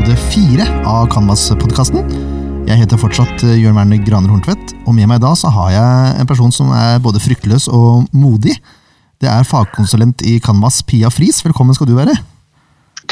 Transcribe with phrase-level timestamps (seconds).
[0.00, 2.06] episode fire av Canvas-podkasten.
[2.64, 6.14] Jeg heter fortsatt eh, Jørn Werner Graner Horntvedt, og med meg da så har jeg
[6.22, 8.54] en person som er både fryktløs og modig.
[9.20, 11.42] Det er fagkonsulent i Canvas, Pia Friis.
[11.44, 12.14] Velkommen skal du være.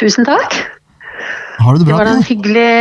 [0.00, 0.56] Tusen takk.
[1.58, 1.98] Har du det bra?
[1.98, 2.72] Det var en hyggelig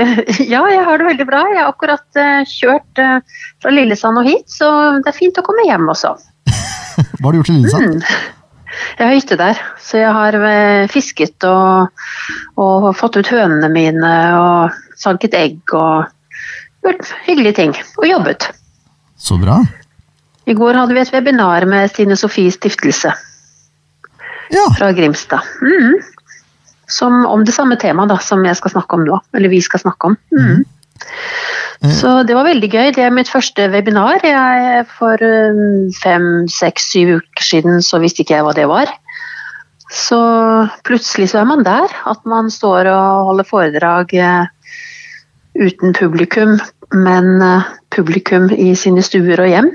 [0.52, 1.44] Ja, jeg har det veldig bra.
[1.54, 4.68] Jeg har akkurat eh, kjørt eh, fra Lillesand og hit, så
[4.98, 6.12] det er fint å komme hjem også.
[7.16, 8.02] Hva har du gjort i Lillesand?
[8.02, 8.43] Mm.
[8.98, 11.90] Jeg har hytte der, så jeg har eh, fisket og,
[12.60, 16.06] og fått ut hønene mine og sanket egg og
[16.84, 17.74] gjort hyggelige ting.
[17.98, 18.48] Og jobbet.
[19.16, 19.60] Så bra.
[20.44, 23.14] I går hadde vi et webinar med Stine Sofies stiftelse
[24.52, 25.40] Ja, fra Grimstad.
[25.62, 26.02] Mm.
[26.86, 29.20] Som, om det samme temaet som jeg skal snakke om nå.
[29.32, 30.18] Eller vi skal snakke om.
[30.36, 30.60] Mm.
[30.60, 31.04] Eh.
[31.92, 32.90] Så det var veldig gøy.
[32.96, 34.22] Det er mitt første webinar.
[34.24, 38.92] Jeg, for um, fem, seks, syv uker siden så visste ikke jeg hva det var.
[39.92, 40.18] Så
[40.86, 41.92] plutselig så er man der.
[42.08, 44.46] At man står og holder foredrag eh,
[45.60, 46.56] uten publikum,
[46.94, 49.68] men eh, publikum i sine stuer og hjem.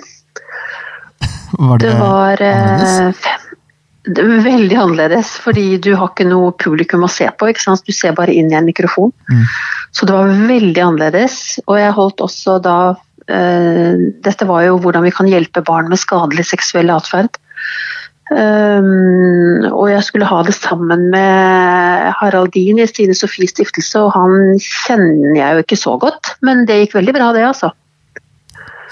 [1.59, 3.17] var det, Det var eh, annerledes?
[3.21, 7.51] fem- det var veldig annerledes, fordi du har ikke noe publikum å se på.
[7.85, 9.13] Du ser bare inn i en mikrofon.
[9.29, 9.45] Mm.
[9.91, 11.59] Så det var veldig annerledes.
[11.67, 12.79] Og jeg holdt også da
[13.29, 17.39] eh, Dette var jo hvordan vi kan hjelpe barn med skadelig seksuell atferd.
[18.29, 24.13] Um, og jeg skulle ha det sammen med Harald Dien i Stine Sofies stiftelse, og
[24.13, 27.71] han kjenner jeg jo ikke så godt, men det gikk veldig bra, det, altså.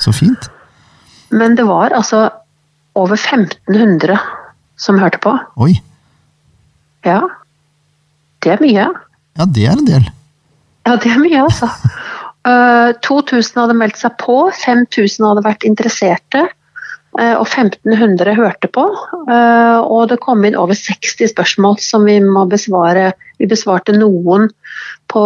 [0.01, 0.49] Så fint.
[1.29, 2.23] Men det var altså
[2.97, 4.17] over 1500
[4.77, 5.33] som hørte på.
[5.63, 5.73] Oi.
[7.05, 7.21] Ja.
[8.43, 8.87] Det er mye.
[9.37, 10.05] Ja, det er en del.
[10.87, 11.71] Ja, det er mye, altså.
[12.47, 16.45] Eh, 2000 hadde meldt seg på, 5000 hadde vært interesserte.
[17.19, 18.85] eh, Og 1500 hørte på.
[19.27, 23.09] eh, Og det kom inn over 60 spørsmål som vi må besvare.
[23.41, 24.47] Vi besvarte noen
[25.11, 25.25] på,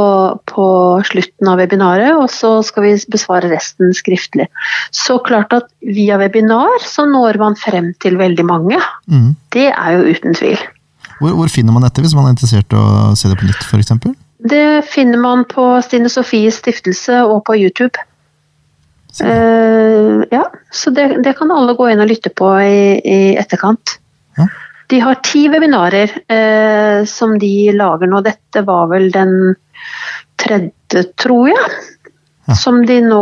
[0.50, 0.66] på
[1.08, 4.48] slutten av webinaret, og så skal vi besvare resten skriftlig.
[4.96, 8.80] Så klart at via webinar så når man frem til veldig mange.
[9.12, 9.34] Mm.
[9.54, 10.62] Det er jo uten tvil.
[11.22, 13.66] Hvor, hvor finner man dette hvis man er interessert i å se det på nytt,
[13.68, 14.16] f.eks.?
[14.42, 18.08] Det finner man på Stine Sofies stiftelse og på YouTube.
[19.22, 24.00] Uh, ja, så det, det kan alle gå inn og lytte på i, i etterkant.
[24.40, 24.48] Ja.
[24.92, 28.20] De har ti webinarer eh, som de lager nå.
[28.26, 29.54] Dette var vel den
[30.42, 31.72] tredje, tror jeg.
[32.50, 32.56] Ja.
[32.58, 33.20] Som de nå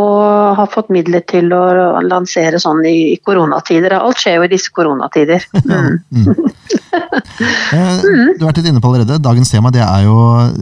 [0.56, 3.92] har fått midler til å lansere sånn i, i koronatider.
[3.98, 5.44] Alt skjer jo i disse koronatider.
[5.60, 6.00] Mm.
[6.10, 6.34] Mm.
[7.70, 8.00] Eh,
[8.36, 9.20] Du har vært litt inne på allerede.
[9.22, 10.14] Dagens tema det er jo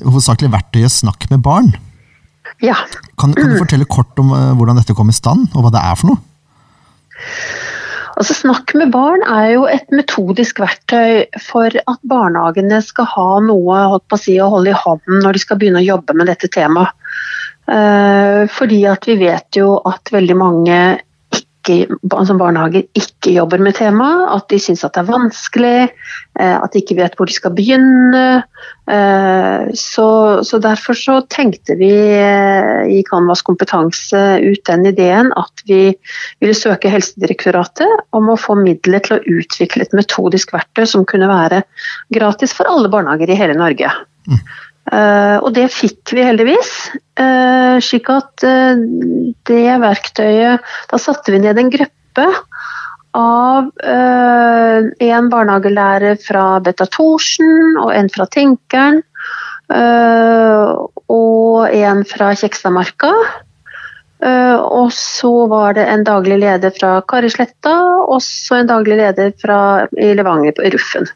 [0.04, 1.70] hovedsakelig verktøyet Snakk med barn.
[2.64, 2.76] Ja.
[3.20, 5.80] Kan, kan du fortelle kort om eh, hvordan dette kom i stand, og hva det
[5.80, 6.20] er for noe?
[8.18, 13.82] Altså Snakk med barn er jo et metodisk verktøy for at barnehagene skal ha noe
[13.94, 16.90] å, si, å holde i hånden når de skal begynne å jobbe med dette temaet.
[17.68, 20.78] Eh, fordi at vi vet jo at veldig mange
[21.68, 25.76] ikke, altså barnehager ikke jobber med temaet, at de syns at det er vanskelig,
[26.40, 28.26] eh, at de ikke vet hvor de skal begynne.
[28.88, 35.62] Eh, Så, så derfor så tenkte vi eh, i Canvas kompetanse ut den ideen at
[35.68, 35.92] vi
[36.40, 41.28] ville søke Helsedirektoratet om å få midler til å utvikle et metodisk verktøy som kunne
[41.28, 41.62] være
[42.14, 43.92] gratis for alle barnehager i hele Norge.
[44.30, 44.40] Eh,
[45.42, 46.72] og det fikk vi heldigvis.
[47.20, 48.78] eh, slik at eh,
[49.48, 52.26] det verktøyet Da satte vi ned en gruppe
[53.18, 59.02] av eh, en barnehagelærer fra Betta Thorsen og en fra Tenkeren.
[59.68, 60.72] eh,
[61.08, 63.12] og en fra Kjekstadmarka.
[64.24, 67.74] Eh, og så var det en daglig leder fra Karisletta,
[68.08, 71.06] og så en daglig leder fra i Levanger på Ruffen.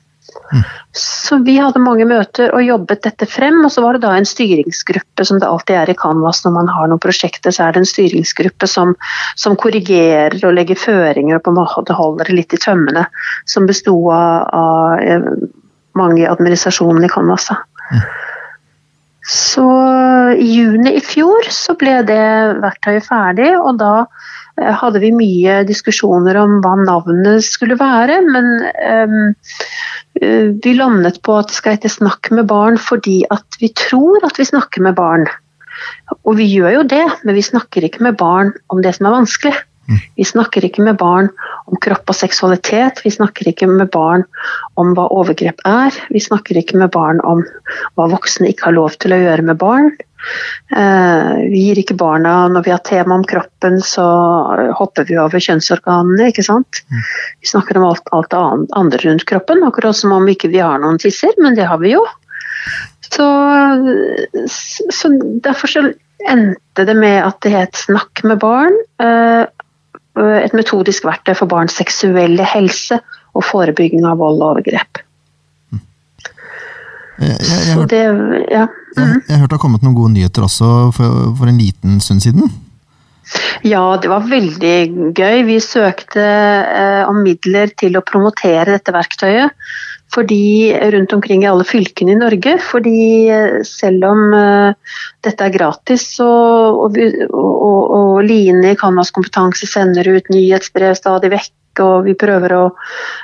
[0.97, 4.29] Så vi hadde mange møter og jobbet dette frem, og så var det da en
[4.29, 7.83] styringsgruppe, som det alltid er i Canvas når man har noen prosjekter, så er det
[7.83, 8.95] en styringsgruppe som,
[9.41, 13.07] som korrigerer og legger føringer og på en måte holder det litt i tømmene,
[13.49, 15.31] som besto av, av eh,
[15.99, 17.49] mange i administrasjonen i Canvas.
[17.49, 17.62] da.
[19.23, 19.65] Så
[20.35, 22.23] i juni i fjor så ble det
[22.63, 23.93] verktøyet ferdig, og da
[24.59, 28.51] eh, hadde vi mye diskusjoner om hva navnet skulle være, men
[28.83, 29.15] eh,
[30.63, 34.39] vi landet på at det skal hete 'Snakk med barn' fordi at vi tror at
[34.39, 35.27] vi snakker med barn.
[36.27, 39.17] Og vi gjør jo det, men vi snakker ikke med barn om det som er
[39.17, 39.55] vanskelig.
[40.17, 41.29] Vi snakker ikke med barn
[41.67, 44.25] om kropp og seksualitet, vi snakker ikke med barn
[44.81, 47.43] om hva overgrep er, vi snakker ikke med barn om
[47.99, 49.93] hva voksne ikke har lov til å gjøre med barn.
[50.70, 54.05] Eh, vi gir ikke barna Når vi har tema om kroppen, så
[54.79, 56.85] hopper vi over kjønnsorganene, ikke sant.
[57.43, 61.00] Vi snakker om alt, alt andre rundt kroppen, akkurat som om ikke vi har noen
[61.02, 62.05] tisser, men det har vi jo.
[63.12, 63.26] Så,
[64.94, 65.11] så,
[65.44, 65.82] derfor så
[66.31, 68.78] endte det med at det het Snakk med barn.
[70.19, 72.99] Eh, et metodisk verktøy for barns seksuelle helse
[73.32, 75.00] og forebygging av vold og overgrep.
[77.23, 78.67] Jeg, jeg, jeg, hørte, det, ja.
[78.97, 82.25] jeg, jeg hørte det har kommet noen gode nyheter også for, for en liten stund
[82.25, 82.49] siden?
[83.67, 84.76] Ja, det var veldig
[85.14, 85.43] gøy.
[85.46, 89.55] Vi søkte eh, om midler til å promotere dette verktøyet
[90.12, 92.58] fordi, rundt omkring i alle fylkene i Norge.
[92.61, 96.29] Fordi eh, selv om eh, dette er gratis, så,
[96.84, 96.99] og,
[97.31, 102.64] og, og Line i Canvas kompetanse sender ut nyhetsbrev stadig vekk, og vi prøver å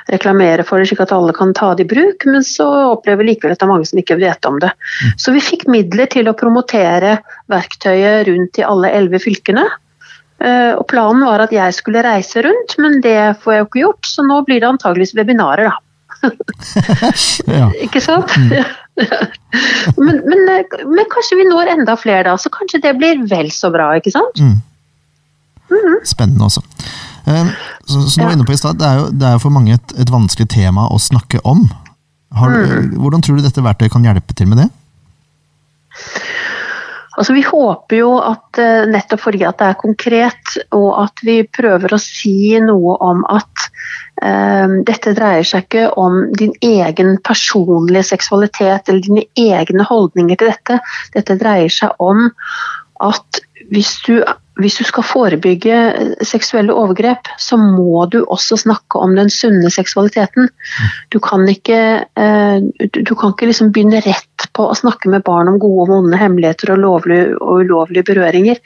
[0.09, 2.65] reklamere for det slik at alle kan ta det i bruk, men så
[2.95, 4.71] opplever vi likevel at det er mange som ikke vet om det.
[4.73, 5.11] Mm.
[5.21, 7.19] Så vi fikk midler til å promotere
[7.53, 9.67] verktøyet rundt i alle elleve fylkene.
[10.39, 13.83] Uh, og Planen var at jeg skulle reise rundt, men det får jeg jo ikke
[13.83, 15.77] gjort, så nå blir det antageligvis webinarer, da.
[17.85, 18.31] Ikke sant?
[18.35, 18.51] Mm.
[20.05, 23.71] men, men, men, kanskje vi når enda flere da, så kanskje det blir vel så
[23.71, 24.41] bra, ikke sant?
[24.43, 24.57] Mm.
[25.69, 26.63] Mm Spennende også.
[27.29, 27.51] Eh,
[27.85, 28.33] så, så nå ja.
[28.33, 30.87] inne på i sted, det, er jo, det er for mange et, et vanskelig tema
[30.89, 31.67] å snakke om.
[32.35, 32.95] Har, mm.
[32.99, 34.69] Hvordan tror du dette verktøyet kan hjelpe til med det?
[37.19, 41.41] Altså, vi håper jo at eh, nettopp fordi at det er konkret, og at vi
[41.43, 43.65] prøver å si noe om at
[44.23, 50.53] eh, dette dreier seg ikke om din egen personlige seksualitet eller dine egne holdninger til
[50.53, 50.79] dette.
[51.17, 52.29] Dette dreier seg om
[53.03, 53.43] at
[53.73, 54.19] hvis du
[54.59, 55.75] hvis du skal forebygge
[56.27, 60.49] seksuelle overgrep, så må du også snakke om den sunne seksualiteten.
[61.13, 65.51] Du kan ikke, eh, du kan ikke liksom begynne rett på å snakke med barn
[65.51, 68.59] om gode og vonde hemmeligheter og, lovlige, og ulovlige berøringer.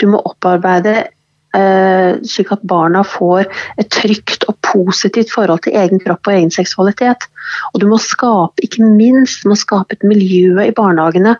[0.00, 1.12] Du må opparbeide eh,
[1.54, 3.46] slik at barna får
[3.78, 7.28] et trygt og positivt forhold til egen kropp og egen seksualitet.
[7.72, 11.36] Og du må skape, ikke minst, du må skape et miljø i barnehagene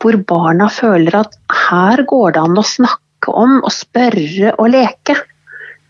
[0.00, 1.36] hvor barna føler at
[1.68, 5.16] her går det an å snakke snakke om og spørre og leke.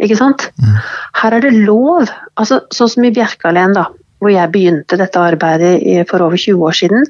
[0.00, 0.50] Ikke sant?
[0.58, 0.76] Mm.
[1.14, 2.08] Her er det lov.
[2.36, 3.86] Altså, sånn som i Bjerkalen, da,
[4.18, 7.04] hvor jeg begynte dette arbeidet for over 20 år siden,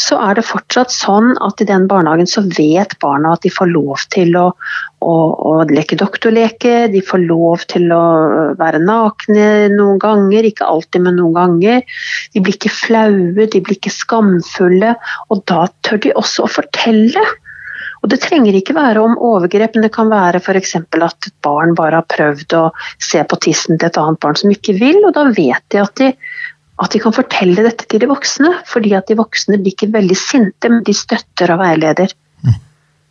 [0.00, 3.70] så er det fortsatt sånn at i den barnehagen så vet barna at de får
[3.70, 4.48] lov til å,
[4.98, 8.02] å, å leke doktorleke, de får lov til å
[8.58, 12.02] være nakne noen ganger, ikke alltid, men noen ganger.
[12.34, 14.96] De blir ikke flaue, de blir ikke skamfulle,
[15.30, 17.22] og da tør de også å fortelle.
[18.04, 20.74] Og Det trenger ikke være om overgrep, men det kan være f.eks.
[20.76, 22.64] at et barn bare har prøvd å
[23.00, 25.94] se på tissen til et annet barn som ikke vil, og da vet de at
[26.02, 26.10] de,
[26.82, 28.50] at de kan fortelle dette til de voksne.
[28.68, 32.14] Fordi at de voksne blir ikke veldig sinte, men de støtter og veileder.
[32.44, 32.56] Mm.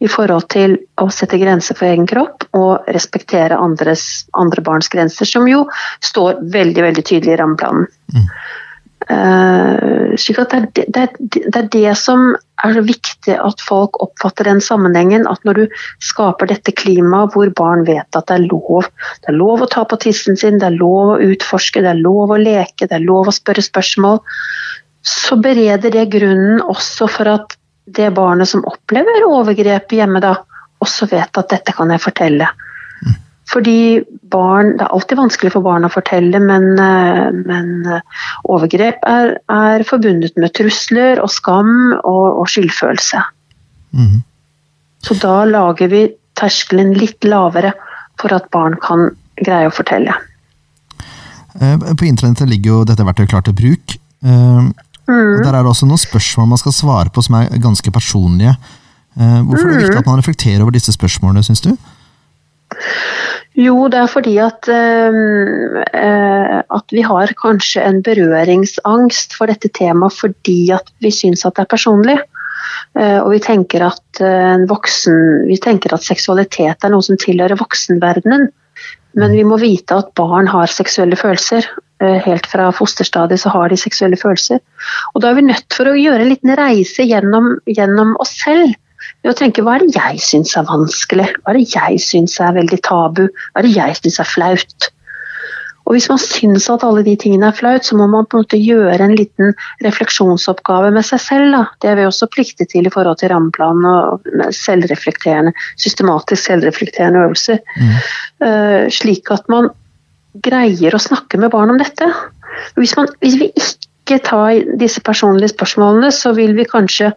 [0.04, 5.30] I forhold til å sette grenser for egen kropp og respektere andres, andre barns grenser,
[5.30, 5.64] som jo
[6.04, 7.88] står veldig veldig tydelig i rammeplanen.
[8.14, 8.28] Mm.
[9.10, 12.34] Uh, slik at det, det, det, er det som
[12.64, 15.26] er viktig at folk oppfatter den sammenhengen.
[15.28, 18.88] At når du skaper dette klimaet hvor barn vet at det er lov
[19.24, 22.04] Det er lov å ta på tissen sin, det er lov å utforske, det er
[22.04, 24.22] lov å leke, det er lov å spørre spørsmål.
[25.04, 30.38] Så bereder det grunnen også for at det barnet som opplever overgrep hjemme, da,
[30.84, 32.48] også vet at dette kan jeg fortelle.
[33.54, 34.02] Fordi
[34.34, 38.02] barn, Det er alltid vanskelig for barn å fortelle, men, eh, men eh,
[38.50, 43.22] overgrep er, er, forbundet med trusler og skam og, og skyldfølelse.
[43.94, 44.24] Mm.
[45.06, 46.08] Så da lager vi
[46.40, 47.76] terskelen litt lavere
[48.22, 50.16] for at barn kan greie å fortelle.
[51.60, 54.00] Eh, på internettet ligger jo dette verktøyet klart til bruk.
[54.24, 54.74] Mm.
[55.06, 58.56] Der er det også noen spørsmål man skal svare på som er ganske personlige.
[59.14, 60.00] Hvorfor er det viktig mm.
[60.00, 61.76] at man reflekterer over disse spørsmålene, syns du?
[63.54, 70.16] Jo, det er fordi at, eh, at vi har kanskje en berøringsangst for dette temaet
[70.18, 72.18] fordi at vi syns at det er personlig.
[72.98, 77.58] Eh, og vi tenker, at, uh, voksen, vi tenker at seksualitet er noe som tilhører
[77.58, 78.48] voksenverdenen.
[79.18, 81.68] Men vi må vite at barn har seksuelle følelser.
[82.02, 84.60] Helt fra fosterstadiet så har de seksuelle følelser.
[85.14, 88.74] Og da er vi nødt for å gjøre en liten reise gjennom, gjennom oss selv
[89.24, 92.40] ved å tenke hva er det jeg syns er vanskelig, hva er det jeg syns
[92.44, 94.90] er veldig tabu, hva er det jeg syns er flaut.
[95.84, 98.46] Og Hvis man syns at alle de tingene er flaut, så må man på en
[98.46, 99.52] måte gjøre en liten
[99.84, 101.50] refleksjonsoppgave med seg selv.
[101.52, 101.64] Da.
[101.84, 107.60] Det er vi også pliktig til i forhold til rammeplanen og selvreflekterende, systematisk selvreflekterende øvelser.
[107.76, 107.96] Mm.
[108.46, 109.74] Uh, slik at man
[110.44, 112.08] greier å snakke med barn om dette.
[112.80, 117.12] Hvis, man, hvis vi ikke tar disse personlige spørsmålene, så vil vi kanskje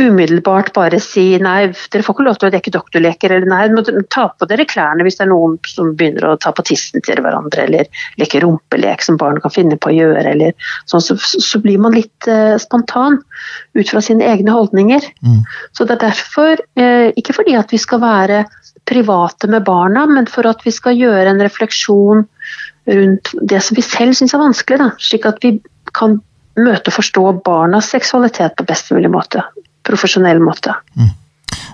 [0.00, 3.84] umiddelbart bare si nei, dere får ikke lov til å dekke doktorleker, eller nei, må
[4.10, 7.20] ta på dere klærne hvis det er noen som begynner å ta på tissen til
[7.22, 11.62] hverandre, eller leke rumpelek som barn kan finne på å gjøre, eller sånn, så, så
[11.62, 13.20] blir man litt eh, spontan
[13.78, 15.06] ut fra sine egne holdninger.
[15.22, 15.40] Mm.
[15.76, 18.44] Så det er derfor, eh, ikke fordi at vi skal være
[18.90, 22.26] private med barna, men for at vi skal gjøre en refleksjon
[22.90, 25.56] rundt det som vi selv syns er vanskelig, da, slik at vi
[25.94, 26.18] kan
[26.58, 29.42] møte og forstå barnas seksualitet på best mulig måte.
[29.84, 30.74] Profesjonell måte.
[30.98, 31.12] Mm.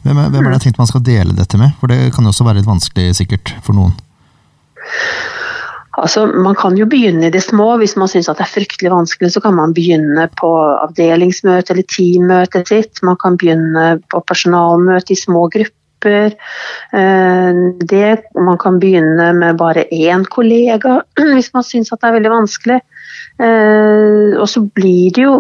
[0.03, 1.75] Hvem, er, hvem er det tenkt man skal dele dette med?
[1.81, 3.93] For det kan jo også være litt vanskelig sikkert for noen.
[6.01, 7.75] Altså, Man kan jo begynne i det små.
[7.81, 10.51] Hvis man syns det er fryktelig vanskelig, så kan man begynne på
[10.87, 13.03] avdelingsmøte eller teammøtet sitt.
[13.07, 16.37] Man kan begynne på personalmøte i små grupper.
[16.97, 17.61] Eh,
[17.93, 21.03] det, man kan begynne med bare én kollega
[21.35, 22.81] hvis man syns det er veldig vanskelig.
[23.41, 25.35] Eh, og så blir det jo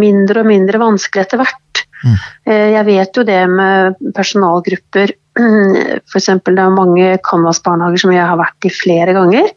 [0.00, 1.67] mindre og mindre vanskelig etter hvert.
[2.04, 2.18] Mm.
[2.48, 5.14] Eh, jeg vet jo det med personalgrupper.
[6.08, 6.28] F.eks.
[6.46, 9.52] det er mange Canvas-barnehager som jeg har vært i flere ganger.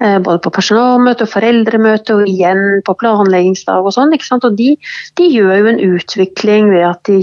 [0.00, 4.14] Eh, både på personalmøte og foreldremøte og igjen på planleggingsdag og sånn.
[4.16, 4.70] Og de,
[5.18, 7.20] de, gjør jo en utvikling ved at de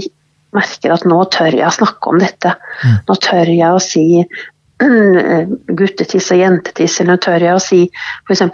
[0.56, 2.54] merker at nå tør jeg å snakke om dette.
[2.84, 3.00] Mm.
[3.08, 4.06] Nå tør jeg å si
[5.80, 7.80] guttetiss og jentetiss, eller tør jeg å si
[8.28, 8.44] f.eks.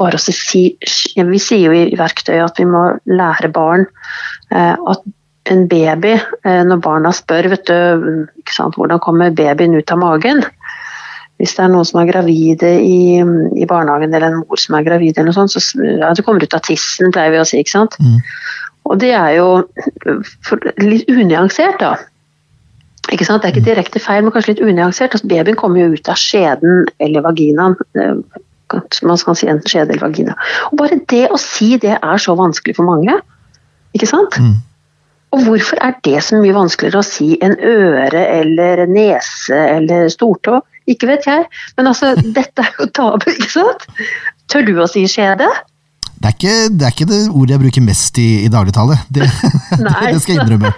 [0.00, 5.04] bare å si Vi sier jo i verktøyet at vi må lære barn eh, at
[5.50, 10.40] en baby, eh, når barna spør vet du, sant, hvordan kommer babyen ut av magen
[11.40, 14.86] Hvis det er noen som er gravide i, i barnehagen, eller en mor som er
[14.86, 17.58] gravid, eller noe sånt, så ja, det kommer ut av tissen, pleier vi å si.
[17.60, 17.96] ikke sant?
[17.98, 18.20] Mm.
[18.84, 19.48] Og det er jo
[20.78, 21.96] litt unyansert, da.
[23.12, 23.42] Ikke sant?
[23.42, 25.16] Det er ikke direkte feil, men kanskje litt unyansert.
[25.16, 27.76] Altså, babyen kommer jo ut av skjeden eller vaginaen.
[27.98, 28.14] Eh,
[29.04, 30.36] man skal si enten skjede eller vagina.
[30.70, 33.18] Og Bare det å si det er så vanskelig for mange.
[33.94, 34.38] Ikke sant?
[34.40, 34.56] Mm.
[35.34, 40.60] Og hvorfor er det så mye vanskeligere å si en øre eller nese eller stortå?
[40.90, 41.46] Ikke vet jeg,
[41.78, 43.86] men altså, dette er jo tabu, ikke sant?
[44.52, 45.48] Tør du å si skjede?
[46.14, 48.96] Det er, ikke, det er ikke det ordet jeg bruker mest i, i dagligtale.
[49.12, 49.26] Det,
[49.82, 50.70] det, det, skal jeg innrømme.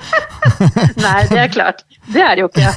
[1.04, 1.84] Nei, det er klart.
[2.10, 2.72] Det er det jo ikke.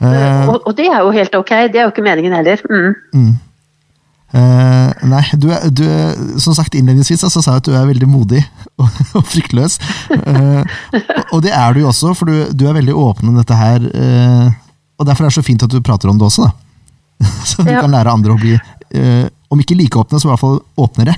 [0.00, 1.52] Uh, og, og, det er jo helt ok.
[1.72, 2.62] Det er jo ikke meningen heller.
[2.70, 2.94] Mm.
[3.12, 3.34] Mm.
[4.34, 5.84] Uh, nei, du er, du
[6.42, 8.40] som sagt innledningsvis så sa jeg at du er veldig modig
[8.82, 9.78] og, og fryktløs.
[10.10, 10.66] Uh,
[11.30, 13.86] og det er du jo også, for du, du er veldig åpen om dette her.
[13.94, 14.50] Uh,
[14.98, 16.54] og derfor er det så fint at du prater om det også, da.
[17.46, 17.78] Så du ja.
[17.78, 18.56] kan lære andre å bli,
[19.54, 21.14] om ikke like åpne, så i hvert fall åpnere.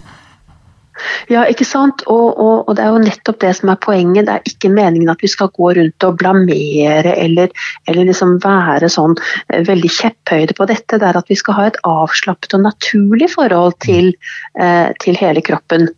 [1.33, 2.05] Ja, ikke sant.
[2.11, 4.29] Og, og, og, det er jo nettopp det som er poenget.
[4.29, 7.53] Det er ikke meningen at vi skal gå rundt og blamere eller,
[7.88, 11.00] eller liksom være sånn eh, veldig kjepphøyde på dette.
[11.00, 14.12] Det er at vi skal ha et avslappet og naturlig forhold til,
[14.61, 15.91] eh, til hele kroppen.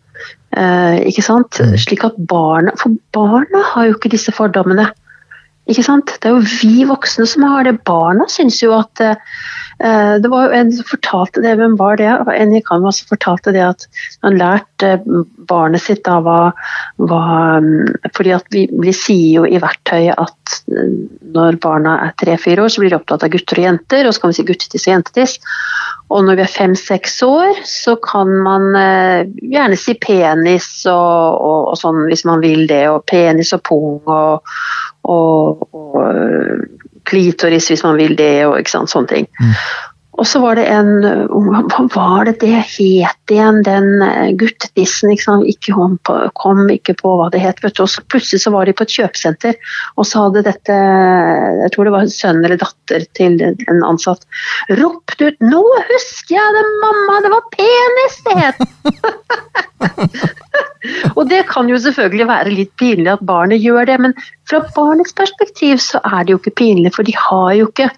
[0.56, 1.60] Eh, ikke sant?
[1.60, 1.76] Mm.
[1.78, 4.88] Slik at barna For barna har jo ikke disse fordommene.
[5.68, 6.14] Ikke sant?
[6.22, 7.78] Det er jo vi voksne som har det.
[7.88, 9.18] Barna syns jo at eh,
[9.84, 12.10] Eh, det var en som fortalte det, hvem var det?
[12.34, 13.84] En i Canvas fortalte det at
[14.26, 14.96] han lærte
[15.48, 16.38] barnet sitt da hva,
[16.98, 17.20] hva
[18.16, 20.96] fordi at vi, vi, sier jo i verktøyet at eh,
[21.34, 24.24] når barna er tre-fire år, så blir de opptatt av gutter og jenter, og så
[24.24, 25.38] kan vi si guttetiss og jentetiss.
[26.08, 30.94] Og når vi er fem-seks år, så kan man uh, gjerne si penis og,
[31.36, 34.54] og, og, sånn hvis man vil det, og penis og pung og,
[35.08, 35.68] og
[37.08, 39.30] klitoris hvis man vil det, og ikke sant, sånne ting.
[39.40, 39.54] Mm.
[40.18, 40.88] Og så var det en
[41.30, 45.12] Hva var det det het igjen, den eh, guttedissen?
[45.14, 45.76] Ikke, ikke
[46.08, 47.62] på, kom ikke på hva det het.
[47.68, 49.54] Og så plutselig så var de på et kjøpesenter,
[49.94, 50.78] og så hadde dette
[51.62, 54.26] Jeg tror det var sønn eller datter til en ansatt
[54.80, 55.62] ropt ut 'Nå
[55.92, 57.22] husker jeg det, mamma!
[57.22, 60.34] Det var penis det het!'
[61.14, 64.14] og det kan jo selvfølgelig være litt pinlig at barnet gjør det, men
[64.48, 67.88] fra barnets perspektiv så er det jo ikke pinlig, for de har jo ikke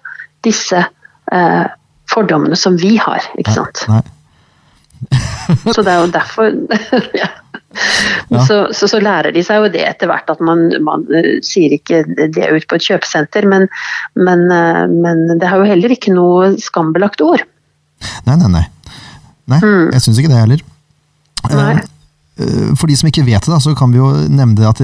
[0.45, 1.67] disse eh,
[2.11, 3.85] fordommene som vi har, ikke sant.
[3.91, 4.01] Nei.
[5.75, 6.51] så det er jo derfor
[7.21, 7.29] ja.
[8.27, 8.41] Ja.
[8.45, 11.71] Så, så, så, lærer de seg jo det etter hvert, at man, man uh, sier
[11.75, 13.47] ikke det ut på et kjøpesenter.
[13.47, 13.69] Men,
[14.19, 17.45] men, uh, men, det har jo heller ikke noe skambelagt ord.
[18.27, 18.65] Nei, nei, nei.
[19.51, 19.87] nei mm.
[19.95, 20.65] Jeg syns ikke det heller.
[21.47, 21.75] Nei.
[22.39, 24.79] Uh, for de som ikke vet det, så kan vi jo nevne at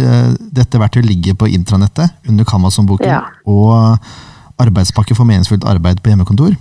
[0.55, 3.07] dette verktøyet ligger på intranettet under Kamazon-boken.
[3.07, 3.23] Ja.
[3.47, 3.97] Og
[4.59, 6.57] arbeidspakke for meningsfullt arbeid på hjemmekontor.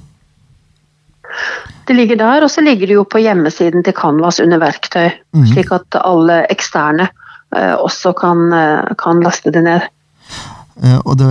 [1.87, 5.11] Det ligger der, og så ligger det jo på hjemmesiden til Canvas under verktøy.
[5.35, 5.47] Mm.
[5.53, 8.47] Slik at alle eksterne uh, også kan,
[9.01, 9.87] kan, laste det ned.
[11.09, 11.29] Og det,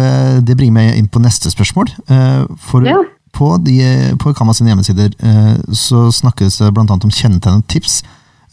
[0.48, 1.92] det, bringer meg inn på neste spørsmål.
[2.58, 2.96] for ja.
[3.32, 3.78] på, de,
[4.18, 5.14] på Canvas sine hjemmesider
[5.70, 6.86] så snakkes det bl.a.
[6.90, 7.68] om kjennetegn og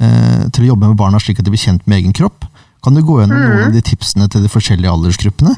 [0.03, 2.45] tips til å jobbe med barna slik at de blir kjent med egen kropp.
[2.83, 5.55] Kan du gå gjennom noen av de tipsene til de forskjellige aldersgruppene?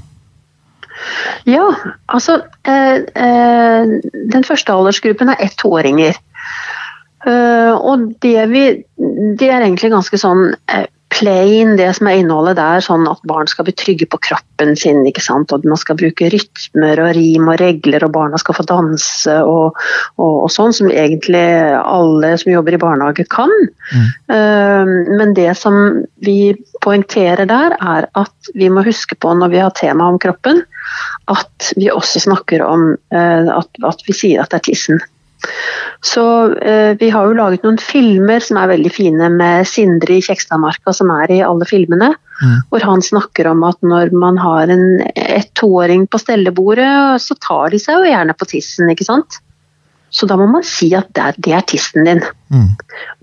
[1.49, 1.65] Ja,
[2.07, 3.95] altså eh, eh,
[4.31, 6.21] Den første aldersgruppen er ett-toåringer.
[7.25, 8.63] Uh, og det, vi,
[9.41, 10.83] det er egentlig ganske sånn uh,
[11.15, 15.03] plain, det som er innholdet der, sånn at barn skal bli trygge på kroppen sin.
[15.07, 15.53] ikke sant?
[15.55, 19.79] Og Man skal bruke rytmer og rim og regler, og barna skal få danse og,
[20.19, 21.45] og, og sånn, som egentlig
[21.79, 23.53] alle som jobber i barnehage kan.
[23.95, 24.11] Mm.
[24.33, 26.55] Uh, men det som vi
[26.85, 30.65] poengterer der, er at vi må huske på når vi har tema om kroppen,
[31.33, 35.01] at vi også snakker om at, at vi sier at det er tissen.
[36.05, 36.25] Så
[36.61, 40.93] eh, vi har jo laget noen filmer som er veldig fine med Sindre i Kjekstadmarka,
[40.93, 42.11] som er i alle filmene.
[42.43, 42.59] Mm.
[42.69, 44.85] Hvor han snakker om at når man har en
[45.15, 49.41] ett-toåring på stellebordet, så tar de seg jo gjerne på tissen, ikke sant.
[50.15, 52.21] Så da må man si at det er, det er tissen din.
[52.53, 52.69] Mm.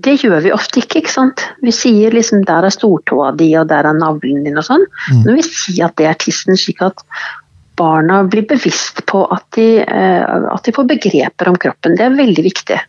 [0.04, 1.46] Det gjør vi ofte ikke, ikke sant.
[1.64, 4.84] Vi sier liksom der er stortåa di og der er navlen din og sånn.
[5.14, 5.22] Mm.
[5.28, 7.06] Men vi sier at det er tissen, slik at
[7.82, 11.98] barna blir bevisst på at de, eh, at de får begreper om kroppen.
[11.98, 12.80] Det er veldig viktig.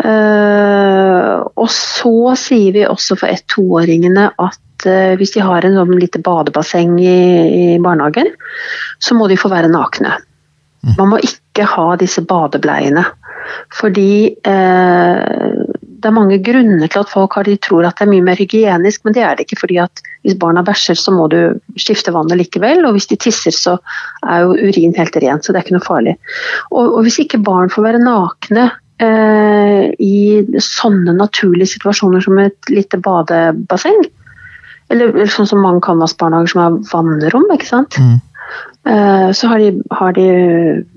[0.00, 5.92] Eh, og så sier vi også for ett-toåringene at eh, hvis de har en sånn
[6.00, 8.32] lite badebasseng i, i, barnehagen,
[8.98, 10.16] så må de få være nakne.
[10.96, 13.04] Man må ikke ha disse badebleiene.
[13.76, 14.30] Fordi
[16.00, 18.40] det er mange grunner til at folk har, de tror at det er mye mer
[18.40, 19.60] hygienisk, men det er det ikke.
[19.62, 22.84] fordi at Hvis barna bæsjer, så må du skifte vannet likevel.
[22.84, 23.78] Og hvis de tisser, så
[24.26, 26.16] er jo urin helt rent, så det er ikke noe farlig.
[26.70, 30.16] Og, og hvis ikke barn får være nakne eh, i
[30.60, 34.02] sånne naturlige situasjoner som et lite badebasseng,
[34.90, 38.00] eller, eller sånn som mange Canvas-barnehager som har vannrom, ikke sant.
[38.00, 38.18] Mm.
[38.86, 40.28] Eh, så har de, har de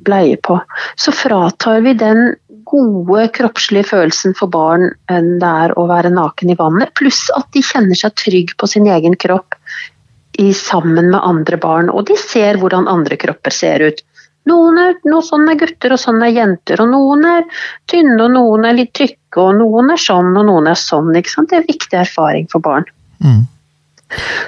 [0.07, 0.59] bleie på.
[0.95, 2.35] Så fratar vi den
[2.73, 6.93] gode kroppslige følelsen for barn enn det er å være naken i vannet.
[6.97, 9.57] Pluss at de kjenner seg trygg på sin egen kropp
[10.41, 11.91] i, sammen med andre barn.
[11.93, 14.01] Og de ser hvordan andre kropper ser ut.
[14.49, 16.81] Noen er, noe sånn er gutter, og sånn er jenter.
[16.83, 17.45] Og noen er
[17.87, 21.13] tynne, og noen er litt tykke, og noen er sånn, og noen er sånn.
[21.13, 22.89] Det er viktig erfaring for barn.
[23.23, 23.45] Mm.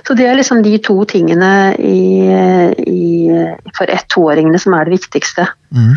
[0.06, 2.28] Så det er liksom de to tingene i,
[2.86, 3.06] i,
[3.78, 5.48] for ett-toåringene som er det viktigste.
[5.74, 5.96] Mm.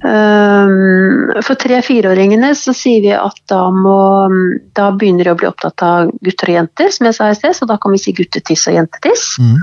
[0.00, 4.00] Ehm, for tre-fireåringene så sier vi at da, må,
[4.76, 7.56] da, begynner de å bli opptatt av gutter og jenter, som jeg sa i sted,
[7.58, 9.26] så da kan vi si guttetiss og jentetiss.
[9.42, 9.58] Mm.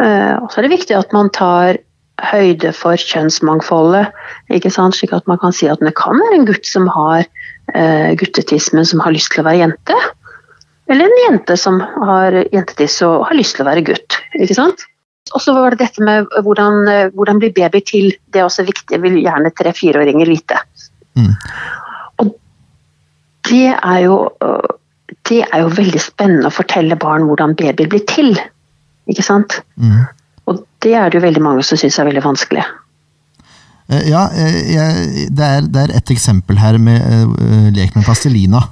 [0.00, 1.80] Uh, og så er det viktig at man tar
[2.30, 4.12] høyde for kjønnsmangfoldet,
[4.52, 4.96] ikke sant?
[4.96, 8.70] slik at man kan si at det kan være en gutt som har uh, guttetiss,
[8.76, 9.96] men som har lyst til å være jente.
[10.90, 14.20] Eller en jente som har jentetiss og har lyst til å være gutt.
[14.36, 14.89] ikke sant?
[15.34, 18.08] Og så var det dette med hvordan, hvordan blir baby til.
[18.32, 20.58] Det er også viktig, vil gjerne tre-fireåringer vite.
[21.14, 21.34] Mm.
[22.22, 22.32] Og
[23.46, 24.16] det er, jo,
[25.28, 28.34] det er jo veldig spennende å fortelle barn hvordan baby blir til.
[29.10, 29.60] Ikke sant?
[29.78, 30.02] Mm.
[30.50, 32.64] Og det er det jo veldig mange som syns er veldig vanskelig.
[33.90, 38.64] Eh, ja, eh, jeg, det, er, det, er, et eksempel her med lek med plastelina.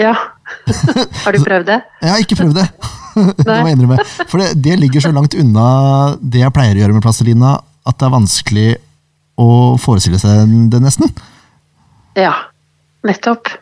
[0.00, 0.14] Ja.
[1.24, 1.78] Har du prøvd det?
[2.02, 2.66] Jeg har ikke prøvd det.
[3.44, 4.04] det må jeg innrømme.
[4.28, 5.68] For det, det, ligger så langt unna
[6.20, 7.56] det jeg pleier å gjøre med plastelina,
[7.88, 8.68] at det er vanskelig
[9.38, 11.12] å forestille seg det, nesten.
[12.18, 12.34] Ja.
[13.06, 13.52] Nettopp.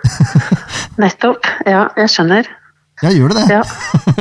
[1.02, 1.48] Nettopp.
[1.68, 2.48] Ja, jeg skjønner.
[3.00, 3.46] Ja, gjør du det?
[3.48, 3.60] Ja.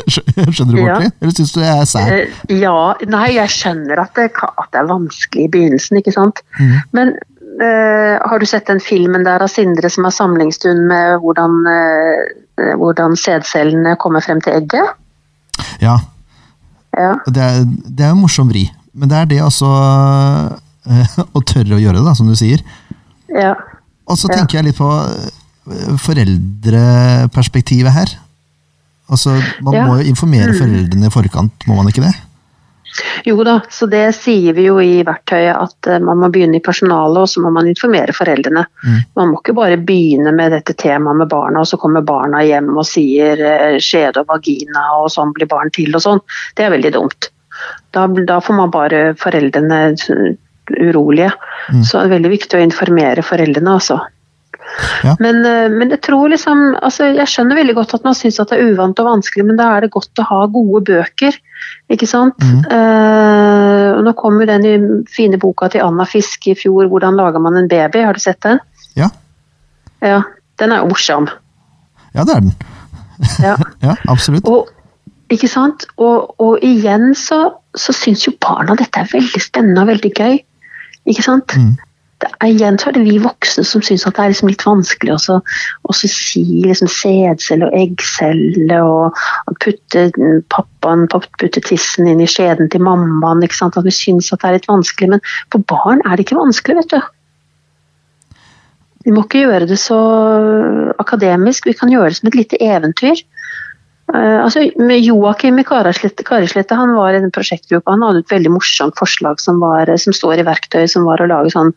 [0.07, 1.09] skjønner du, ordentlig?
[1.09, 1.15] Ja.
[1.19, 2.13] Eller syns du jeg er sær?
[2.15, 2.75] Eh, ja,
[3.11, 6.39] nei, jeg skjønner at det, at det er vanskelig i begynnelsen, ikke sant.
[6.59, 6.77] Mm.
[6.95, 7.11] Men
[7.59, 13.17] har du sett den filmen der av Sindre som har samlingsstund med hvordan, uh, hvordan
[13.19, 14.93] sædcellene kommer frem til egget?
[15.83, 15.97] Ja.
[16.95, 17.13] ja.
[17.27, 18.69] Det, er, det er en morsom vri.
[18.95, 19.67] Men det er det altså
[21.37, 22.63] å tørre å gjøre det, da, som du sier.
[23.33, 23.53] Ja.
[24.09, 24.61] Og så tenker ja.
[24.61, 24.89] jeg litt på
[26.01, 28.15] foreldreperspektivet her.
[29.09, 29.85] Altså, Man ja.
[29.87, 30.57] må jo informere mm.
[30.57, 32.13] foreldrene i forkant, må man ikke det?
[33.25, 36.63] Jo da, så det sier vi jo i verktøyet at eh, man må begynne i
[36.63, 38.65] personalet, og så må man informere foreldrene.
[38.83, 38.99] Mm.
[39.19, 42.71] Man må ikke bare begynne med dette temaet med barna, og så kommer barna hjem
[42.75, 46.23] og sier eh, skjede og vagina, og sånn blir barn til og sånn.
[46.57, 47.31] Det er veldig dumt.
[47.95, 49.81] Da, da får man bare foreldrene
[50.69, 51.33] urolige.
[51.73, 51.83] Mm.
[51.83, 53.99] Så det er veldig viktig å informere foreldrene, altså.
[55.03, 55.15] Ja.
[55.19, 58.53] Men, eh, men, jeg tror liksom altså Jeg skjønner veldig godt at man syns det
[58.53, 61.37] er uvant og vanskelig, men da er det godt å ha gode bøker.
[61.89, 62.37] Ikke sant?
[62.43, 62.63] Mm.
[62.69, 67.39] Uh, og nå kom jo den fine boka til Anna Fiske i fjor, 'Hvordan lager
[67.39, 68.05] man en baby'.
[68.05, 68.59] Har du sett den?
[68.95, 69.09] Ja.
[70.01, 70.21] Ja,
[70.59, 71.27] Den er morsom.
[72.15, 72.53] Ja, det er den.
[73.39, 73.55] Ja,
[73.87, 74.47] ja absolutt.
[74.47, 74.69] Og,
[75.29, 75.85] ikke sant?
[75.97, 80.39] Og, og igjen så, så syns jo barna dette er veldig spennende og veldig gøy.
[81.05, 81.55] Ikke sant?
[81.55, 81.77] Mm.
[82.19, 85.15] Det igjen så er det vi voksne som syns at det er liksom litt vanskelig
[85.15, 90.09] å si liksom sædcelle og eggcelle og putte
[90.51, 93.43] pappaen putte tissen inn i skjeden til mammaen.
[93.43, 95.09] ikke sant, At vi syns at det er litt vanskelig.
[95.15, 96.99] Men for barn er det ikke vanskelig, vet du.
[99.07, 99.99] Vi må ikke gjøre det så
[100.99, 103.23] akademisk, vi kan gjøre det som et lite eventyr.
[104.09, 104.63] Uh, altså,
[104.97, 107.93] Joakim i Karislette han var i den prosjektgruppa.
[107.93, 111.29] Han hadde et veldig morsomt forslag som, var, som står i verktøyet, som var å
[111.29, 111.75] lage sånn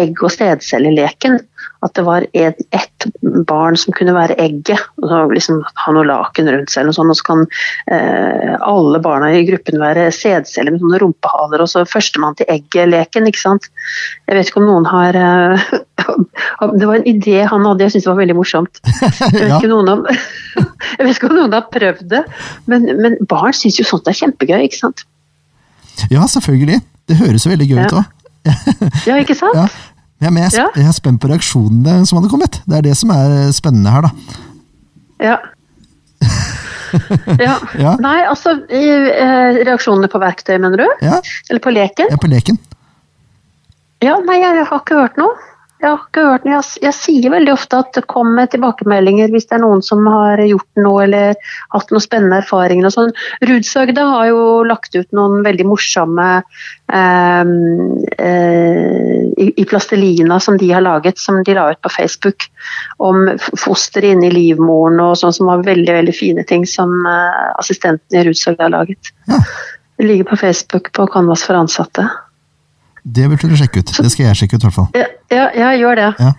[0.00, 1.40] egg- og stedcelleleken
[1.84, 2.60] at det var ett
[3.04, 3.06] et
[3.48, 4.80] barn som kunne være egget.
[5.02, 7.44] og så liksom Ha noe laken rundt seg, og, sånt, og så kan
[7.92, 11.64] eh, alle barna i gruppen være sædceller med sånne rumpehaler.
[11.64, 13.28] Og så førstemann til egget-leken.
[13.28, 13.68] ikke sant?
[14.28, 15.66] Jeg vet ikke om noen har eh,
[16.78, 18.80] Det var en idé han hadde, jeg syntes det var veldig morsomt.
[19.34, 20.04] Jeg vet ikke, om,
[20.98, 22.20] jeg vet ikke om noen har prøvd det,
[22.70, 25.04] men, men barn syns jo sånt er kjempegøy, ikke sant?
[26.10, 26.80] Ja, selvfølgelig.
[27.08, 28.04] Det høres veldig gøy ut òg.
[29.08, 29.56] ja, ikke sant?
[29.58, 29.93] Ja.
[30.22, 32.60] Ja, men jeg, jeg, er spent på reaksjonene som hadde kommet.
[32.68, 34.12] Det er det som er eh, spennende her, da.
[35.24, 35.38] Ja.
[37.46, 37.56] ja.
[37.78, 37.94] ja.
[38.00, 40.86] Nei, altså eh, Reaksjonene på verktøy, mener du?
[41.04, 41.18] Ja.
[41.50, 42.12] Eller på leken?
[42.12, 42.60] Ja, på leken.
[44.04, 45.34] Ja, nei, jeg har ikke hørt noe.
[46.34, 50.00] Hørt jeg, jeg sier veldig ofte at det kommer tilbakemeldinger hvis det er noen som
[50.10, 51.36] har gjort noe eller
[51.70, 52.88] hatt noen spennende erfaringer.
[52.88, 53.12] og sånn.
[53.46, 57.52] Rudsøgda har jo lagt ut noen veldig morsomme eh,
[58.18, 62.48] eh, i, i, plastelina som de har laget, som de la ut på Facebook.
[62.98, 67.46] Om foster inne i livmoren og sånn, som var veldig veldig fine ting som eh,
[67.62, 69.14] assistenten i Rudsøgda har laget.
[69.30, 69.38] Ja.
[69.94, 72.08] Det ligger på Facebook på Canvas for ansatte.
[73.04, 73.90] Det burde du sjekke ut.
[74.00, 74.86] Det skal jeg sjekke ut, i hvert fall.
[74.96, 76.08] Ja, ja, jeg gjør det.
[76.20, 76.32] Ja.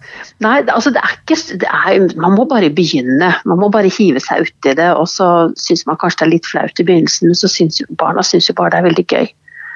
[0.43, 3.31] Nei, altså det er ikke det er, Man må bare begynne.
[3.45, 4.91] Man må bare hive seg uti det.
[4.95, 5.29] Og så
[5.59, 8.57] syns man kanskje det er litt flaut i begynnelsen, men så syns barna synes jo
[8.57, 9.27] bare det er veldig gøy.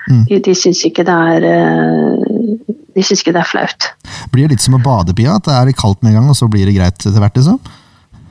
[0.10, 0.24] Mm.
[0.30, 3.92] De, de syns ikke det er eh, De syns ikke det er flaut.
[4.34, 5.38] Blir det litt som å bade, Pia?
[5.38, 7.38] At det er kaldt med en gang, og så blir det greit etter hvert?
[7.38, 7.60] liksom?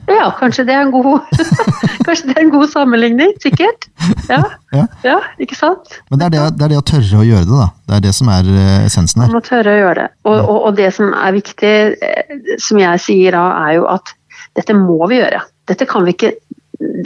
[0.09, 1.25] Ja, kanskje det er en god,
[2.07, 3.33] kanskje det er en god sammenligning.
[3.43, 3.89] Sikkert.
[4.29, 4.41] Ja,
[4.73, 4.85] ja.
[5.05, 5.99] ja ikke sant?
[6.09, 7.69] Men det er det, det er det, å tørre å gjøre det, da.
[7.89, 9.31] Det er det som er eh, essensen her.
[9.31, 10.09] Man må tørre å gjøre det.
[10.25, 11.73] Og, og, og, det som er viktig,
[12.09, 14.13] eh, som jeg sier da, er jo at
[14.57, 15.43] dette må vi gjøre.
[15.69, 16.33] Dette kan vi ikke,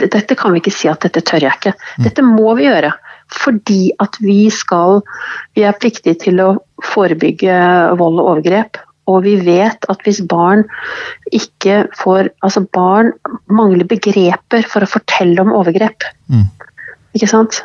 [0.04, 1.74] dette kan vi ikke si at dette tør jeg ikke.
[1.98, 2.06] Mm.
[2.08, 2.94] Dette må vi gjøre.
[3.34, 4.98] Fordi at vi skal
[5.56, 6.48] Vi er pliktige til å
[6.84, 7.54] forebygge
[7.96, 8.76] vold og overgrep.
[9.10, 10.64] Og vi vet at hvis barn
[11.32, 13.12] ikke får Altså barn
[13.52, 16.06] mangler begreper for å fortelle om overgrep.
[16.32, 16.46] Mm.
[17.14, 17.60] Ikke sant?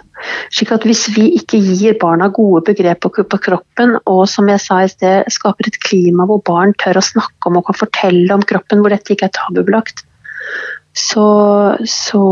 [0.54, 4.82] Slik at hvis vi ikke gir barna gode begreper på kroppen, og som jeg sa
[4.84, 8.46] i sted, skaper et klima hvor barn tør å snakke om og kan fortelle om
[8.46, 10.04] kroppen, hvor dette ikke er tabubelagt,
[11.00, 11.26] så,
[11.88, 12.24] så,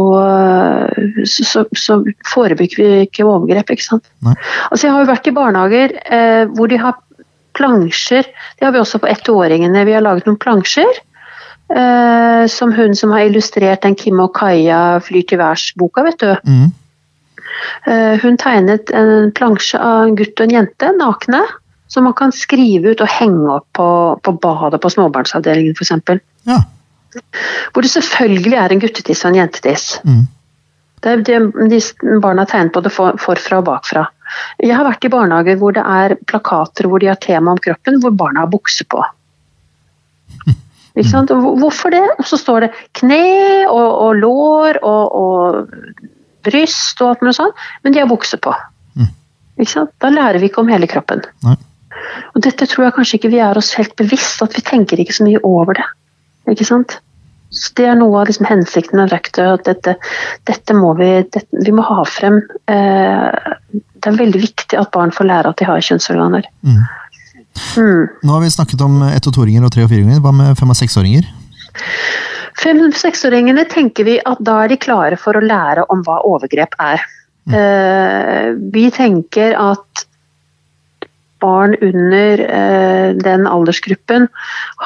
[1.24, 3.70] så, så, forebygger vi ikke overgrep.
[3.72, 4.08] ikke sant?
[4.26, 6.98] Altså, jeg har jo vært i barnehager eh, hvor de har
[7.58, 8.30] plansjer.
[8.58, 9.86] Det har vi også på ettåringene.
[9.88, 11.04] Vi har laget noen plansjer.
[11.67, 16.30] Eh, som hun som har illustrert den Kim og Kaja flyr til værs-boka, vet du.
[16.48, 16.70] Mm.
[17.91, 21.43] Eh, hun tegnet en plansje av en gutt og en jente, nakne.
[21.88, 23.89] Som man kan skrive ut og henge opp på,
[24.20, 26.20] på badet på småbarnsavdelingen f.eks.
[26.48, 26.58] Ja.
[27.72, 29.86] Hvor det selvfølgelig er en guttetiss og en jentetiss.
[30.04, 30.26] Mm.
[31.06, 31.39] Det, det,
[31.72, 31.80] de
[32.20, 34.04] barna har tegnet både for, forfra og bakfra.
[34.63, 38.02] Jeg har vært i barnehager hvor det er plakater hvor de har tema om kroppen,
[38.04, 39.04] hvor barna har bukse på.
[40.98, 41.30] Ikke sant?
[41.30, 42.04] Hvorfor det?
[42.18, 43.22] Og så står det kne
[43.70, 46.06] og, og lår og, og,
[46.48, 48.54] bryst og alt mulig sånt, men de har bukse på.
[48.98, 49.10] Mm.
[49.60, 49.92] Ikke sant?
[50.02, 51.26] Da lærer vi ikke om hele kroppen.
[51.46, 51.58] Nei.
[52.34, 55.16] Og dette tror jeg kanskje ikke vi er oss helt bevisst, at vi tenker ikke
[55.18, 55.86] så mye over det.
[56.54, 56.98] Ikke sant?
[57.54, 59.60] Så Det er noe av liksom hensikten med verktøyet.
[59.60, 59.96] at dette,
[60.50, 62.42] dette må vi, dette, vi må ha frem.
[62.68, 66.48] Eh, det er veldig viktig at barn får lære at de har kjønnsorganer.
[66.63, 66.80] Mm.
[67.76, 68.04] Mm.
[68.24, 70.22] Nå har vi snakket om ett- og toåringer og tre- og fireåringer.
[70.24, 71.28] Hva med fem- og seksåringer?
[72.58, 76.22] Fem- og seksåringene tenker vi at da er de klare for å lære om hva
[76.24, 77.04] overgrep er.
[77.48, 77.54] Mm.
[77.54, 80.06] Eh, vi tenker at
[81.39, 84.28] barn under eh, den aldersgruppen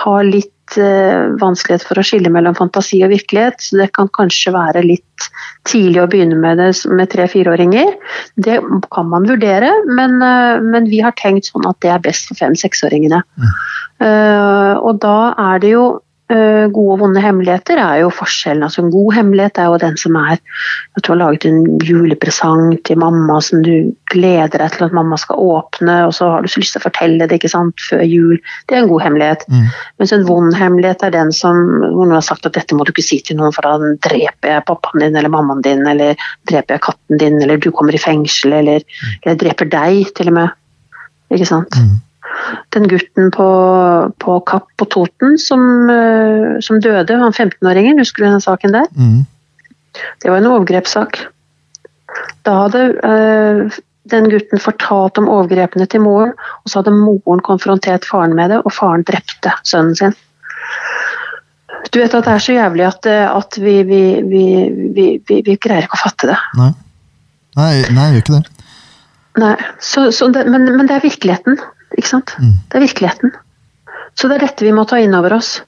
[0.04, 4.54] har litt uh, vanskelighet for å skille mellom fantasi og virkelighet, så det kan kanskje
[4.56, 5.28] være litt
[5.70, 7.96] tidlig å begynne med det med tre-fireåringer.
[8.42, 8.60] Det
[8.94, 12.40] kan man vurdere, men, uh, men, vi har tenkt sånn at det er best for
[12.40, 13.24] fem-seksåringene.
[13.36, 13.52] Mm.
[14.02, 15.18] Uh, og da
[15.52, 16.11] er det jo Eh,
[16.72, 18.64] gode og vonde hemmeligheter er jo forskjellen.
[18.64, 22.78] Altså En god hemmelighet er jo den som er at du har laget en julepresang
[22.88, 26.52] til mamma som du gleder deg til at mamma skal åpne, og så har du
[26.52, 28.38] så lyst til å fortelle det ikke sant, før jul.
[28.68, 29.46] Det er en god hemmelighet.
[29.52, 29.66] Mm.
[30.02, 32.94] Mens en vond hemmelighet er den som hvor noen har sagt at dette må du
[32.94, 36.78] ikke si til noen, for da dreper jeg pappaen din eller mammaen din, eller dreper
[36.78, 39.20] jeg katten din, eller du kommer i fengsel, eller, mm.
[39.30, 40.58] jeg dreper deg, til og med.
[41.32, 41.78] Ikke sant.
[41.80, 42.00] Mm.
[42.76, 43.48] Den gutten på,
[44.24, 48.90] på Kapp på Toten som, eh, som døde, han 15-åringen, husker du den saken der?
[48.96, 49.24] Mm.
[50.24, 51.26] Det var en overgrepssak.
[52.48, 53.80] Da hadde øh,
[54.12, 58.62] den gutten fortalt om overgrepene til moren, og så hadde moren konfrontert faren med det,
[58.66, 60.16] og faren drepte sønnen sin.
[61.92, 64.46] Du vet at det er så jævlig at, eh, at vi, vi, vi,
[64.96, 66.40] vi, vi greier ikke å fatte det.
[66.60, 66.72] Nei.
[67.60, 68.68] Nei, nei, jeg gjør ikke det.
[69.42, 71.60] Nei, så, så det, men, men, det er virkeligheten,
[71.98, 72.36] ikke sant?
[72.40, 72.54] Mm.
[72.68, 73.36] Det er virkeligheten.
[74.16, 75.60] Så det er dette vi må ta inn over oss.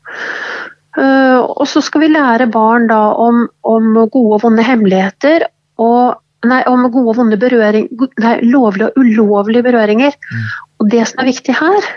[0.93, 5.47] Uh, og så skal vi lære barn da om, om gode og vonde hemmeligheter,
[5.81, 7.87] og nei, om gode og vonde berøring,
[8.21, 10.13] nei, lovlige og ulovlige berøringer.
[10.13, 10.45] Mm.
[10.83, 11.89] Og det som er viktig her,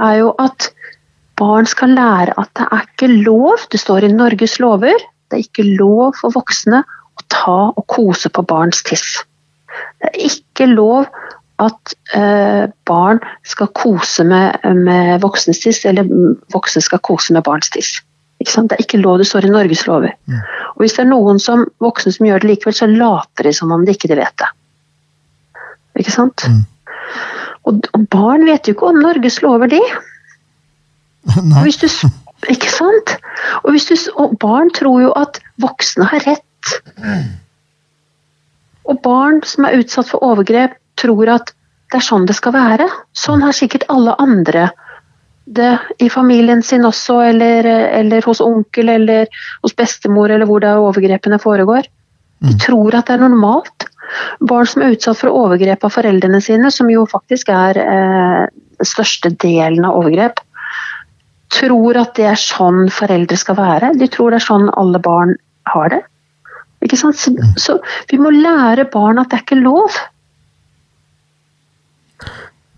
[0.00, 0.70] er jo at
[1.38, 4.96] barn skal lære at det er ikke lov, det står i Norges lover,
[5.28, 9.20] det er ikke lov for voksne å ta og kose på barns tiss.
[10.00, 11.10] Det er ikke lov
[11.58, 16.06] at eh, barn skal kose med, med voksnes tiss, eller
[16.54, 17.98] voksne skal kose med barns tiss.
[18.38, 20.14] Det er ikke lov, det står i Norges lover.
[20.30, 20.38] Mm.
[20.76, 23.72] Og Hvis det er noen som, voksne som gjør det likevel, så later de som
[23.74, 24.50] om de ikke vet det.
[25.98, 26.46] Ikke sant?
[26.46, 26.62] Mm.
[27.66, 29.82] Og, og, barn vet jo ikke om Norges lover, de.
[31.50, 31.64] Nei.
[31.64, 31.88] Og, du,
[32.54, 33.16] ikke sant?
[33.64, 36.76] Og, du, og barn tror jo at voksne har rett.
[38.88, 41.52] Og barn som er utsatt for overgrep, tror at
[41.92, 42.88] det er sånn det skal være.
[43.16, 44.68] Sånn har sikkert alle andre
[45.48, 49.30] det i familien sin også, eller, eller hos onkel eller
[49.62, 51.88] hos bestemor, eller hvor det er overgrepene foregår.
[52.44, 52.58] De mm.
[52.66, 53.86] tror at det er normalt.
[54.50, 58.44] Barn som er utsatt for overgrep av foreldrene sine, som jo faktisk er eh,
[58.84, 60.40] største delen av overgrep,
[61.52, 63.92] tror at det er sånn foreldre skal være.
[63.96, 65.36] De tror det er sånn alle barn
[65.72, 66.02] har det.
[66.84, 67.18] Ikke sant?
[67.18, 67.78] Så, så,
[68.10, 69.98] vi må lære barn at det er ikke lov.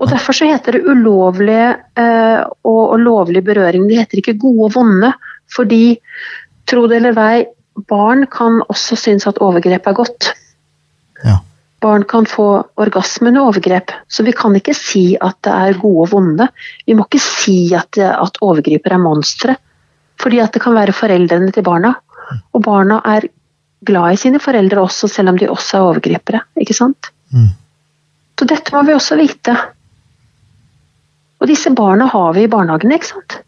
[0.00, 1.66] Og Derfor så heter det ulovlige
[2.00, 3.84] eh, og, og lovlig berøring.
[3.88, 5.12] Det heter ikke gode og vonde.
[5.52, 5.98] Fordi,
[6.70, 7.44] tro det eller vei,
[7.90, 10.30] barn kan også synes at overgrep er godt.
[11.24, 11.36] Ja.
[11.80, 12.46] Barn kan få
[12.80, 16.48] orgasme under overgrep, så vi kan ikke si at det er gode og vonde.
[16.86, 19.56] Vi må ikke si at, at overgriper er monstre,
[20.20, 21.94] fordi at det kan være foreldrene til barna.
[22.54, 23.30] Og barna er
[23.86, 26.42] glad i sine foreldre også, selv om de også er overgripere.
[26.60, 27.12] ikke sant?
[27.32, 27.52] Mm.
[28.38, 29.54] Så dette må vi også vite.
[31.40, 33.38] Og disse barna har vi i barnehagene, ikke sant?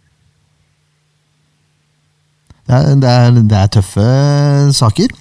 [2.63, 4.09] Det er, det er, det er tøffe
[4.77, 5.13] saker.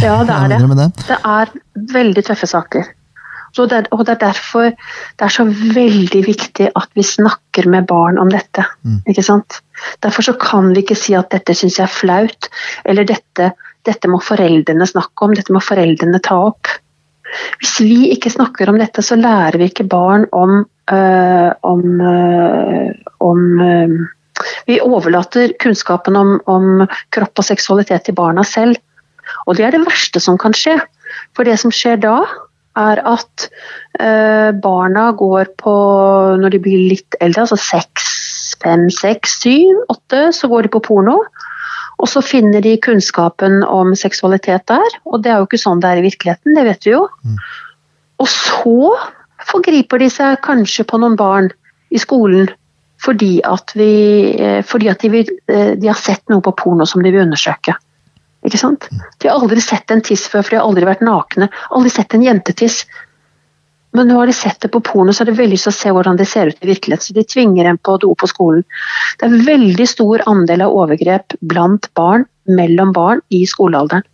[0.00, 0.76] Ja, det er det.
[0.78, 0.90] det.
[1.08, 1.52] Det er
[1.92, 2.92] veldig tøffe saker.
[3.52, 8.16] Det, og det er derfor det er så veldig viktig at vi snakker med barn
[8.18, 8.64] om dette.
[8.84, 9.02] Mm.
[9.08, 9.60] ikke sant?
[10.02, 12.48] Derfor så kan vi ikke si at dette syns jeg er flaut,
[12.88, 13.50] eller dette
[13.86, 16.70] dette må foreldrene snakke om, dette må foreldrene ta opp.
[17.60, 22.90] Hvis vi ikke snakker om dette, så lærer vi ikke barn om, øh, om, øh,
[23.20, 24.00] om øh,
[24.66, 28.76] Vi overlater kunnskapen om, om, kropp og seksualitet til barna selv.
[29.46, 30.80] Og det er det verste som kan skje.
[31.36, 32.16] For det som skjer da,
[32.76, 33.46] er at
[34.64, 35.74] barna går på
[36.40, 40.82] Når de blir litt eldre, altså seks, fem, seks, syv, åtte, så går de på
[40.88, 41.20] porno.
[42.02, 45.92] Og så finner de kunnskapen om seksualitet der, og det er jo ikke sånn det
[45.92, 47.04] er i virkeligheten, det vet vi jo.
[47.22, 47.36] Mm.
[48.22, 48.78] Og så
[49.52, 51.50] forgriper de seg kanskje på noen barn
[51.94, 52.50] i skolen
[53.02, 53.92] fordi at, vi,
[54.38, 57.24] eh, fordi at de, vil, eh, de, har sett noe på porno som de vil
[57.24, 57.74] undersøke.
[58.46, 58.86] Ikke sant?
[58.90, 59.00] Mm.
[59.18, 61.48] De har aldri sett en tiss før, for de har aldri vært nakne.
[61.74, 62.84] Aldri sett en jentetiss.
[63.92, 65.76] Men nå har de sett det på porno, så har de veldig lyst til å
[65.76, 67.04] se hvordan det ser ut i virkeligheten.
[67.04, 68.64] Så de tvinger dem på do på skolen.
[69.20, 74.06] Det er veldig stor andel av overgrep blant barn, mellom barn, i skolealderen.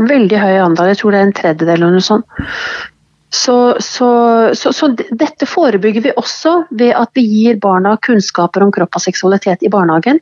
[0.00, 2.42] Veldig høy andel, jeg tror det er en tredjedel eller noe sånt.
[3.30, 4.08] Så, så,
[4.58, 9.04] så, så, dette forebygger vi også ved at vi gir barna kunnskaper om kropp og
[9.04, 10.18] seksualitet i barnehagen.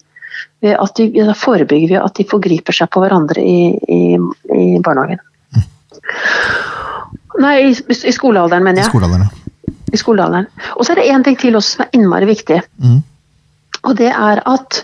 [0.60, 4.02] Ved at de, da forebygger vi at de forgriper seg på hverandre i, i,
[4.52, 5.24] i barnehagen.
[7.42, 8.88] Nei, i, i skolealderen, mener jeg.
[8.88, 9.74] I skolealderen, ja.
[9.88, 10.50] I skolealderen.
[10.76, 12.60] Og så er det én ting til også som er innmari viktig.
[12.82, 13.00] Mm.
[13.86, 14.82] Og det er at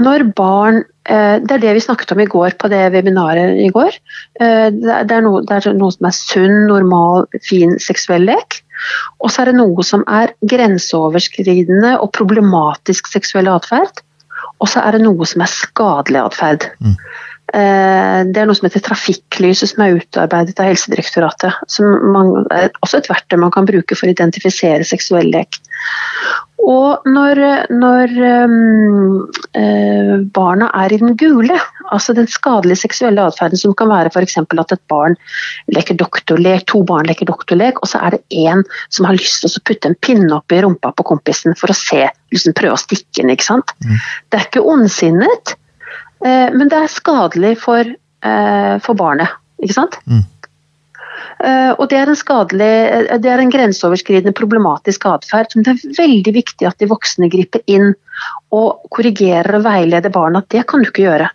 [0.00, 3.68] når barn eh, Det er det vi snakket om i går på det webinaret i
[3.72, 3.98] går.
[4.40, 8.62] Eh, det er noe, det er noe som er sunn, normal, fin seksuell lek.
[9.20, 14.00] Og så er det noe som er grenseoverskridende og problematisk seksuell atferd.
[14.62, 16.70] Og så er det noe som er skadelig atferd.
[16.80, 16.96] Mm.
[17.52, 21.58] Det er noe som heter trafikklyset, som er utarbeidet av Helsedirektoratet.
[21.68, 25.60] Som man, er også et verktøy man kan bruke for å identifisere seksuell lek.
[26.62, 27.38] Og når,
[27.74, 31.56] når uh, barna er i den gule,
[31.90, 34.38] altså den skadelige seksuelle atferden som kan være f.eks.
[34.38, 35.16] at et barn
[35.74, 38.62] leker doktorlek, to barn leker doktorlek, og så er det én
[38.94, 41.76] som har lyst til å putte en pinne opp i rumpa på kompisen for å
[41.76, 43.34] se, liksom prøve å stikke den.
[43.34, 43.74] ikke sant?
[43.82, 43.98] Mm.
[44.30, 45.56] Det er ikke ondsinnet,
[46.22, 47.88] men det er skadelig for,
[48.22, 49.32] uh, for barnet.
[49.62, 49.96] ikke sant?
[50.06, 50.22] Mm.
[51.42, 55.74] Eh, og det er en skadelig, eh, det er en grenseoverskridende problematisk atferd som det
[55.74, 57.94] er veldig viktig at de voksne griper inn
[58.54, 60.42] og korrigerer og veileder barna.
[60.42, 61.30] At det kan du ikke gjøre.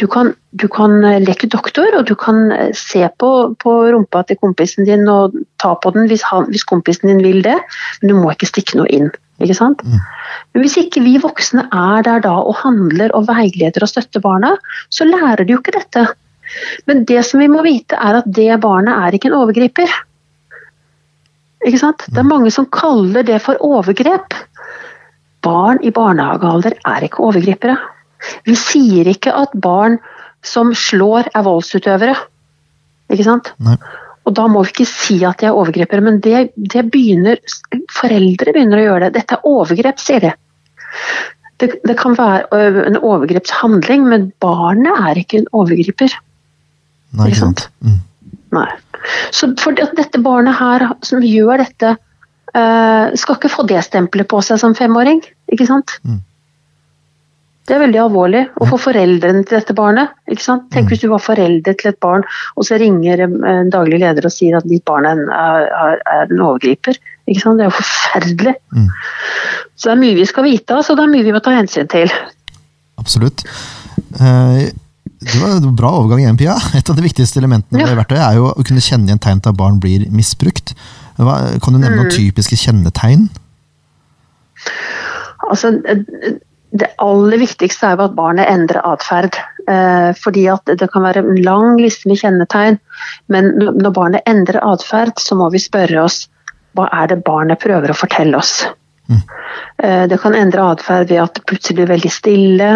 [0.00, 4.40] Du kan, du kan eh, leke doktor, og du kan se på, på, rumpa til
[4.40, 7.58] kompisen din og ta på den hvis, han, hvis, kompisen din vil det,
[8.00, 9.12] men du må ikke stikke noe inn.
[9.42, 9.82] Ikke sant?
[9.82, 9.98] Mm.
[10.52, 14.54] Men hvis ikke vi voksne er der da og handler og veileder og støtter barna,
[14.92, 16.06] så lærer de jo ikke dette.
[16.86, 19.94] Men det som vi må vite, er at det barnet er ikke en overgriper.
[21.66, 22.06] Ikke sant?
[22.10, 24.36] Det er mange som kaller det for overgrep.
[25.42, 27.78] Barn i barnehagealder er ikke overgripere.
[28.46, 29.98] Vi sier ikke at barn
[30.46, 32.14] som slår, er voldsutøvere.
[33.12, 33.52] Ikke sant?
[33.62, 33.78] Nei.
[34.22, 37.40] Og da må vi ikke si at de er overgripere, men det, det begynner,
[37.90, 39.14] foreldre begynner å gjøre det.
[39.18, 40.32] Dette er overgrep, sier de.
[41.62, 46.14] Det, det kan være en overgrepshandling, men barnet er ikke en overgriper.
[47.18, 47.66] Nei, ikke sant?
[47.84, 48.00] Mm.
[48.54, 48.68] Nei.
[49.34, 51.96] Så for dette barnet her som gjør dette,
[52.54, 55.22] uh, skal ikke få det stempelet på seg som femåring.
[55.52, 55.98] Ikke sant?
[56.06, 56.22] Mm.
[57.68, 58.42] Det er veldig alvorlig.
[58.58, 60.10] Og for foreldrene til dette barnet.
[60.26, 60.88] Tenk mm.
[60.90, 62.24] hvis du var forelder til et barn,
[62.58, 66.42] og så ringer en daglig leder og sier at ditt barn er, er, er en
[66.42, 66.98] overgriper.
[67.28, 68.56] Det er jo forferdelig.
[68.74, 68.88] Mm.
[69.78, 70.98] Så det er mye vi skal vite, altså.
[70.98, 72.10] Det er mye vi må ta hensyn til.
[72.98, 73.46] Absolutt.
[74.18, 74.66] Uh,
[75.22, 76.58] det var en bra overgang igjen, Pia.
[76.78, 77.94] Et av de viktigste elementene ja.
[77.94, 80.74] verktøyet er jo å kunne kjenne igjen tegn til at barn blir misbrukt.
[81.16, 82.16] Kan du nevne noen mm.
[82.16, 83.28] typiske kjennetegn?
[85.46, 85.76] Altså,
[86.72, 89.36] det aller viktigste er jo at barnet endrer atferd.
[89.68, 92.78] Eh, fordi at det kan være en lang liste med kjennetegn,
[93.30, 96.24] men når barnet endrer atferd, så må vi spørre oss
[96.72, 98.62] hva er det barnet prøver å fortelle oss.
[99.12, 99.20] Mm.
[99.84, 102.70] Eh, det kan endre atferd ved at det plutselig blir veldig stille.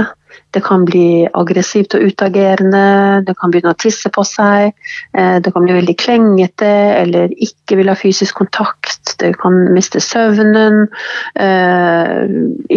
[0.54, 4.72] Det kan bli aggressivt og utagerende, det kan begynne å tisse på seg,
[5.18, 6.70] eh, det kan bli veldig klengete
[7.02, 10.86] eller ikke vil ha fysisk kontakt, det kan miste søvnen,
[11.34, 12.24] eh,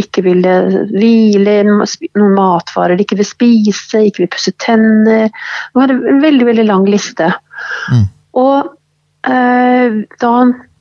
[0.02, 0.44] ikke vil
[0.92, 5.30] hvile, noen matvarer det ikke vil spise, ikke vil pusse tenner.
[5.76, 7.32] Det er en veldig, veldig lang liste.
[7.94, 8.10] Mm.
[8.44, 8.74] Og
[9.30, 10.34] eh, da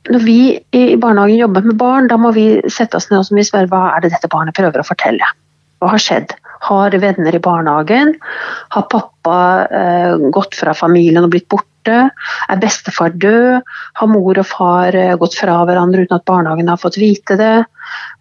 [0.09, 0.41] når vi
[0.73, 4.05] i barnehagen jobber med barn, da må vi sette oss ned og spørre hva er
[4.05, 5.27] det dette barnet prøver å fortelle.
[5.79, 6.33] Hva har skjedd?
[6.67, 8.15] Har venner i barnehagen?
[8.75, 11.99] Har pappa eh, gått fra familien og blitt borte?
[12.51, 13.67] Er bestefar død?
[14.01, 17.57] Har mor og far eh, gått fra hverandre uten at barnehagen har fått vite det?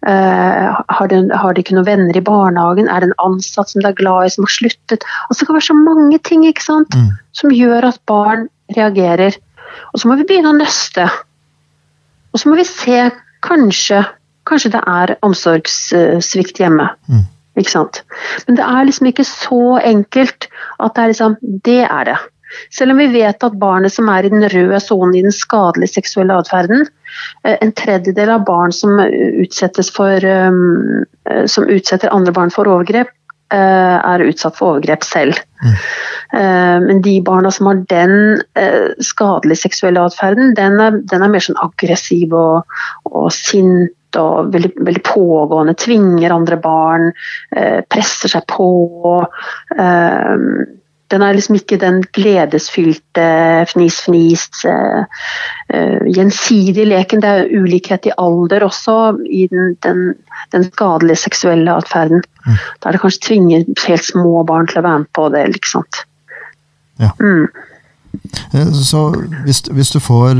[0.06, 2.88] Eh, har, de, har, de, ikke noen venner i barnehagen?
[2.88, 5.08] Er det en ansatt som de er glad i, som har sluttet?
[5.26, 6.94] Altså, det kan være så mange ting sant?
[6.94, 7.10] Mm.
[7.32, 8.46] som gjør at barn
[8.76, 9.34] reagerer.
[9.92, 11.08] Og så må vi begynne å nøste.
[12.32, 13.08] Og så må vi se
[13.44, 14.04] kanskje
[14.48, 16.86] Kanskje det er omsorgssvikt hjemme.
[17.04, 17.26] Mm.
[17.58, 18.02] Ikke sant?
[18.46, 22.18] Men det er liksom ikke så enkelt at det er liksom Det er det.
[22.72, 25.98] Selv om vi vet at barnet som er i den røde sonen i den skadelige
[25.98, 26.86] seksuelle atferden,
[27.44, 28.96] eh, en tredjedel av barn som,
[29.92, 31.04] for, um,
[31.46, 33.12] som utsetter andre barn for overgrep,
[33.52, 35.36] uh, er utsatt for overgrep selv.
[35.64, 35.76] Mm.
[36.84, 38.42] Men de barna som har den
[39.00, 40.76] skadelige seksuelle atferden, den,
[41.08, 42.76] den, er mer sånn aggressiv og,
[43.08, 47.12] og sint og veldig, veldig, pågående, tvinger andre barn,
[47.56, 48.72] eh, presser seg på.
[49.78, 50.34] Eh,
[51.10, 53.28] den er liksom ikke den gledesfylte
[53.70, 55.04] fnis-fnis, eh,
[55.72, 57.22] eh, gjensidige leken.
[57.24, 60.02] Det er ulikhet i alder også i den, den,
[60.52, 62.22] den skadelige seksuelle atferden.
[62.44, 62.60] Mm.
[62.80, 65.46] Da er det kanskje tvinger helt små barn til å være med på det.
[65.56, 65.88] Liksom.
[67.00, 67.14] Ja.
[67.20, 67.48] Mm.
[68.52, 69.08] Eh, så
[69.46, 70.36] hvis, hvis, du får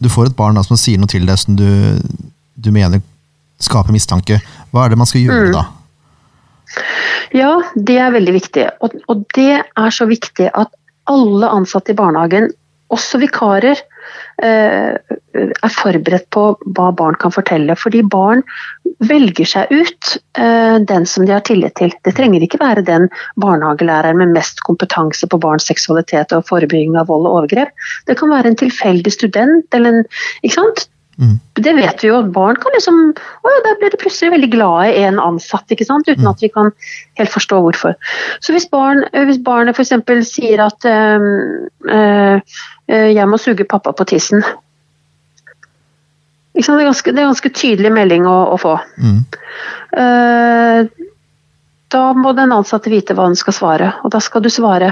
[0.00, 1.68] du får et barn da, som sier noe til deg som du
[2.60, 3.02] du mener
[3.60, 4.40] skaper mistanke.
[4.72, 5.54] Hva er det man skal gjøre mm.
[5.56, 5.66] da?
[7.34, 8.66] Ja, det er veldig viktig.
[8.84, 10.72] Og, og, det er så viktig at
[11.10, 12.50] alle ansatte i barnehagen,
[12.90, 13.78] også vikarer,
[14.42, 16.42] eh, er forberedt på
[16.74, 17.76] hva barn kan fortelle.
[17.78, 18.42] Fordi barn
[19.06, 21.94] velger seg ut eh, den som de har tillit til.
[22.06, 23.06] Det trenger ikke være den
[23.42, 27.70] barnehagelæreren med mest kompetanse på barns seksualitet og forebygging av vold og overgrep.
[28.10, 30.08] Det kan være en tilfeldig student eller en,
[31.20, 31.40] sant?
[31.60, 34.94] Det vet vi jo, barn kan liksom å, ja, Da blir de plutselig veldig glade
[34.96, 36.08] i en ansatt, ikke sant?
[36.08, 36.72] uten at vi kan
[37.20, 37.96] helt forstå hvorfor.
[38.40, 39.92] Så hvis, barn, hvis barnet f.eks.
[40.30, 41.20] sier at øh,
[41.90, 42.40] øh,
[42.88, 44.44] 'jeg må suge pappa på tissen'?
[46.54, 48.74] Det, er ganske, det er ganske tydelig melding å, å få.
[48.98, 49.20] Mm.
[49.94, 50.88] Uh,
[51.90, 54.90] da må den ansatte vite hva han skal svare, og da skal du svare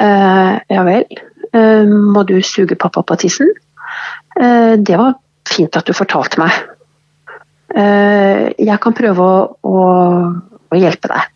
[0.00, 1.06] uh, ja vel,
[1.54, 3.48] uh, må du suge pappa på tissen?
[4.40, 5.14] Eh, det var
[5.48, 6.54] fint at du fortalte meg.
[7.70, 9.82] Eh, jeg kan prøve å, å,
[10.70, 11.28] å hjelpe deg.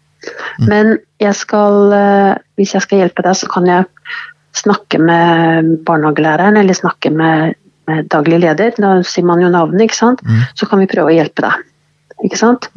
[0.71, 3.89] Men jeg skal, eh, hvis jeg skal hjelpe deg, så kan jeg
[4.55, 7.59] snakke med barnehagelæreren eller snakke med,
[7.91, 8.75] med daglig leder.
[8.79, 10.25] Da sier man jo navnet, ikke sant.
[10.59, 11.67] Så kan vi prøve å hjelpe deg.
[12.25, 12.71] Ikke sant?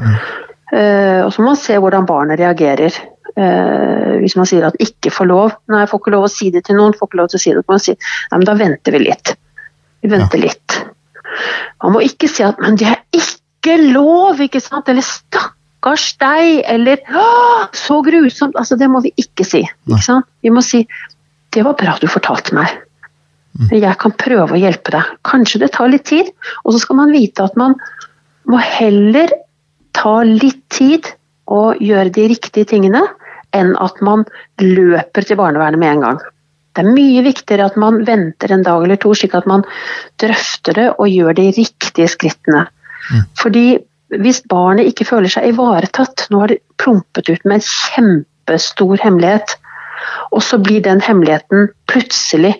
[0.73, 3.03] Eh, og så må man se hvordan barnet reagerer.
[3.37, 6.47] Uh, hvis man sier at 'ikke får lov', nei, jeg får ikke lov å si
[6.49, 8.47] det til noen, får ikke lov til å si det, må man si nei, men
[8.47, 9.33] da venter vi litt.
[10.01, 10.77] Vi venter litt.
[11.83, 14.89] Man må ikke si at 'men det er ikke lov', ikke sant?
[14.89, 16.97] Eller 'stakkars deg', eller
[17.73, 18.57] 'så grusomt'.
[18.57, 19.63] Altså, det må vi ikke si.
[19.87, 20.21] Ikke?
[20.41, 20.87] Vi må si
[21.53, 22.87] 'det var bra du fortalte meg'.
[23.71, 25.03] Jeg kan prøve å hjelpe deg.
[25.25, 26.29] Kanskje det tar litt tid.
[26.63, 27.75] Og så skal man vite at man
[28.45, 29.33] må heller
[29.97, 31.09] ta litt tid
[31.47, 33.01] og gjøre de riktige tingene,
[33.55, 34.25] enn at man
[34.61, 36.19] løper til barnevernet med en gang.
[36.77, 39.65] Det er mye viktigere at man venter en dag eller to, slik at man
[40.21, 42.67] drøfter det og gjør de riktige skrittene.
[43.39, 43.79] Fordi
[44.21, 49.57] hvis barnet ikke føler seg ivaretatt, nå har det plumpet ut med en kjempestor hemmelighet,
[50.31, 52.53] og så blir den hemmeligheten plutselig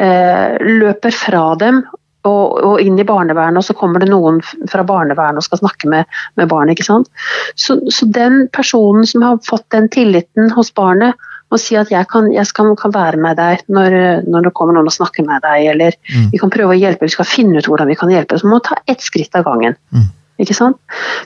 [0.00, 1.82] eh, løper fra dem
[2.28, 4.38] og, og, inn i barnevernet, og så kommer det noen
[4.70, 6.76] fra barnevernet og skal snakke med, med barnet.
[6.76, 7.10] ikke sant?
[7.58, 11.18] Så, så, den personen som har fått den tilliten hos barnet,
[11.52, 13.94] må si at jeg kan, jeg skal, kan være med deg når,
[14.26, 16.32] når, det kommer noen og snakker med deg, eller mm.
[16.32, 18.38] vi kan prøve å hjelpe, vi skal finne ut hvordan vi kan hjelpe.
[18.38, 19.76] Så vi må ta ett skritt av gangen.
[19.94, 20.10] Mm.
[20.42, 20.78] Ikke sant?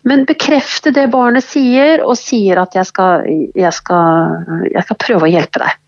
[0.05, 5.29] Men bekrefte det barnet sier, og sier at jeg skal, jeg skal, jeg skal prøve
[5.29, 5.83] å hjelpe deg.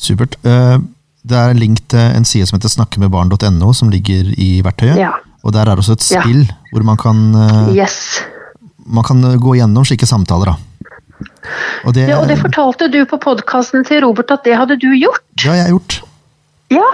[0.00, 0.36] Supert.
[0.40, 4.98] Det er en link til en side som heter snakkemedbarn.no, som ligger i verktøyet.
[5.00, 5.14] Ja.
[5.44, 6.56] Og der er også et spill ja.
[6.72, 7.20] hvor man kan,
[7.72, 8.20] yes.
[8.84, 10.52] man kan gå gjennom slike samtaler.
[10.52, 10.69] Da.
[11.88, 14.90] Og det, ja, og det fortalte du på podkasten til Robert at det hadde du
[14.94, 15.22] gjort.
[15.36, 16.00] Det har jeg gjort.
[16.70, 16.86] Ja,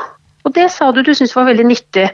[0.46, 2.08] og det sa du du syntes var veldig nyttig.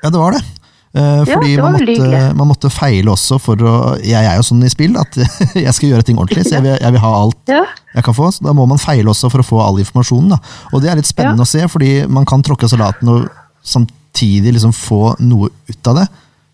[0.00, 0.42] Ja, det var det.
[0.90, 4.42] Eh, fordi ja, det man, måtte, man, måtte, feile også for å Jeg er jo
[4.42, 5.14] sånn i spill at
[5.66, 7.60] jeg skal gjøre ting ordentlig, så jeg vil, jeg vil ha alt ja.
[7.94, 8.32] jeg kan få.
[8.34, 10.34] Så da må man feile også for å få all informasjonen.
[10.34, 10.40] Da.
[10.74, 11.48] Og det er litt spennende Ja.
[11.48, 13.30] å se, fordi man kan tråkke salaten og
[13.62, 16.08] samtidig liksom få noe ut av det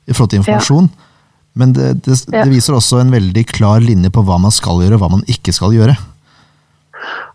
[0.07, 0.90] i forhold til informasjon.
[1.57, 4.98] Men det, det, det viser også en veldig klar linje på hva man skal gjøre,
[4.98, 5.96] og hva man ikke skal gjøre.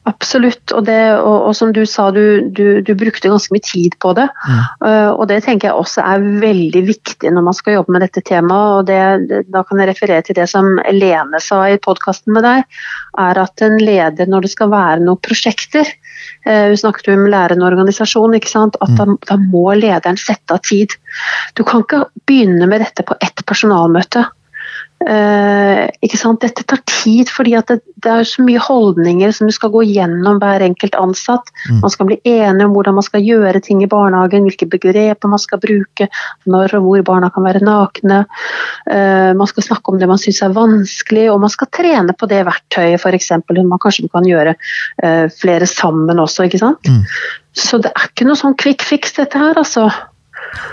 [0.10, 3.94] Absolutt, og, det, og, og som du sa, du, du, du brukte ganske mye tid
[4.02, 4.26] på det.
[4.82, 8.24] Uh, og det tenker jeg også er veldig viktig når man skal jobbe med dette
[8.26, 8.80] temaet.
[8.80, 8.98] og det,
[9.30, 12.66] det, Da kan jeg referere til det som Lene sa i podkasten med deg,
[13.22, 17.70] er at en leder når det skal være noen prosjekter uh, snakket jo om lærende
[17.70, 18.82] organisasjon, ikke sant?
[18.82, 20.98] at da, da må lederen sette av tid.
[21.54, 24.26] Du kan ikke begynne med dette på ett personalmøte.
[25.02, 26.44] Eh, ikke sant?
[26.44, 30.38] Dette tar tid, fordi det, det er så mye holdninger som du skal gå gjennom
[30.42, 31.50] hver enkelt ansatt.
[31.82, 35.42] Man skal bli enige om hvordan man skal gjøre ting i barnehagen, hvilke begreper man
[35.42, 36.10] skal bruke,
[36.46, 38.24] når og hvor barna kan være nakne.
[38.86, 42.30] Eh, man skal snakke om det man syns er vanskelig, og man skal trene på
[42.30, 43.34] det verktøyet f.eks.
[43.58, 44.56] Man kanskje kan gjøre
[45.04, 46.86] eh, flere sammen også, ikke sant.
[46.86, 47.06] Mm.
[47.58, 49.90] Så det er ikke noe sånn quick fix dette her, altså.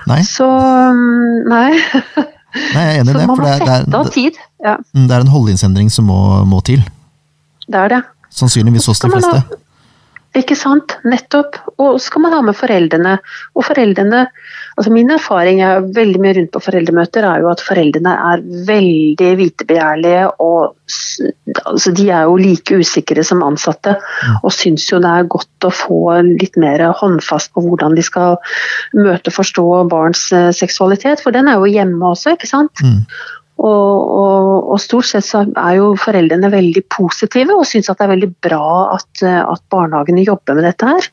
[0.09, 1.70] Nei, Så mm, nei.
[2.57, 3.24] Nei jeg er enig i det.
[3.28, 4.44] For det, det er, det.
[4.64, 6.84] Ja, det er en holdningsendring som må, må til.
[7.68, 8.03] det er det.
[8.34, 9.59] Sannsynligvis hos de fleste.
[10.37, 10.99] Ikke sant?
[11.09, 11.57] Nettopp.
[11.81, 13.16] Og så skal man ha med foreldrene.
[13.57, 14.26] Og foreldrene
[14.79, 19.31] altså Min erfaring er veldig mye rundt på foreldremøter er jo at foreldrene er veldig
[19.41, 20.26] vitebegjærlige.
[20.39, 20.76] og
[21.64, 23.97] altså De er jo like usikre som ansatte
[24.43, 25.99] og syns jo det er godt å få
[26.29, 28.39] litt mer håndfast på hvordan de skal
[28.95, 31.24] møte og forstå barns eh, seksualitet.
[31.24, 32.85] For den er jo hjemme også, ikke sant?
[32.85, 33.03] Mm.
[33.59, 38.06] Og, og, og stort sett så er jo foreldrene veldig positive og syns at det
[38.06, 41.09] er veldig bra at, at barnehagene jobber med dette her.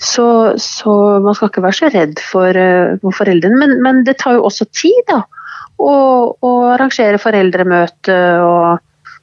[0.00, 3.58] Så, så man skal ikke være så redd for, eh, for foreldrene.
[3.60, 5.20] Men, men det tar jo også tid, da.
[5.80, 5.92] Å,
[6.44, 8.80] å arrangere foreldremøte og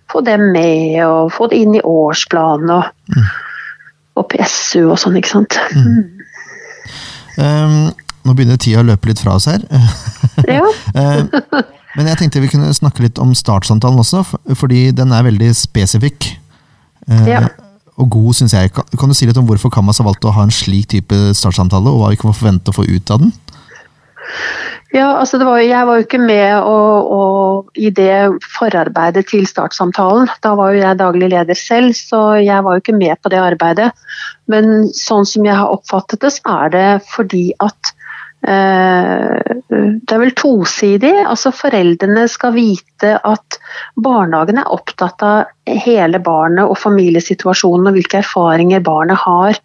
[0.09, 3.17] få dem med, og få det inn i årsplanen og,
[4.17, 5.57] og PSU og sånn, ikke sant.
[7.37, 7.89] Um,
[8.25, 9.65] nå begynner tida å løpe litt fra oss her.
[10.45, 10.65] Ja.
[11.97, 15.49] Men jeg tenkte vi kunne snakke litt om startsamtalen også, for- fordi den er veldig
[15.57, 16.35] spesifikk.
[17.09, 17.47] eh, Ja.
[17.97, 18.71] Og god, syns jeg.
[18.71, 21.89] Kan, du si litt om hvorfor Kamas har valgt å ha en slik type startsamtale,
[21.89, 23.33] og hva vi kan forvente å få ut av den?
[24.93, 30.29] Ja, altså var, Jeg var jo ikke med og, og, i det forarbeidet til startsamtalen.
[30.43, 33.39] Da var jo jeg daglig leder selv, så jeg var jo ikke med på det
[33.39, 33.91] arbeidet.
[34.47, 37.93] Men sånn som jeg har oppfattet det, så er det fordi at
[38.45, 41.13] det er vel tosidig.
[41.25, 43.59] altså Foreldrene skal vite at
[43.97, 49.59] barnehagen er opptatt av hele barnet og familiesituasjonen og hvilke erfaringer barnet har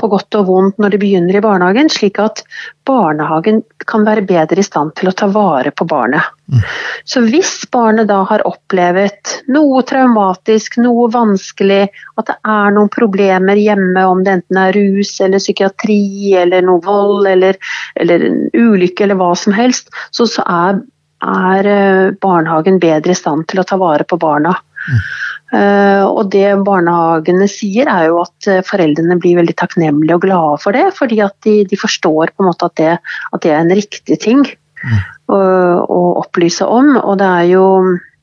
[0.00, 2.42] på godt og vondt når det begynner i barnehagen, slik at
[2.86, 6.26] barnehagen kan være bedre i stand til å ta vare på barnet.
[6.50, 6.60] Mm.
[7.08, 11.86] Så hvis barnet da har opplevd noe traumatisk, noe vanskelig,
[12.20, 16.82] at det er noen problemer hjemme, om det enten er rus eller psykiatri eller noe
[16.84, 17.60] vold eller,
[18.00, 20.82] eller en ulykke eller hva som helst, så, så er,
[21.24, 24.56] er eh, barnehagen bedre i stand til å ta vare på barna.
[24.84, 25.04] Mm.
[25.52, 30.60] Uh, og det barnehagene sier er jo at uh, foreldrene blir veldig takknemlige og glade
[30.62, 32.94] for det, fordi at de, de forstår på en måte at det,
[33.28, 34.96] at det er en riktig ting mm.
[35.28, 35.38] å,
[35.84, 36.94] å, opplyse om.
[37.02, 37.66] Og det er, jo,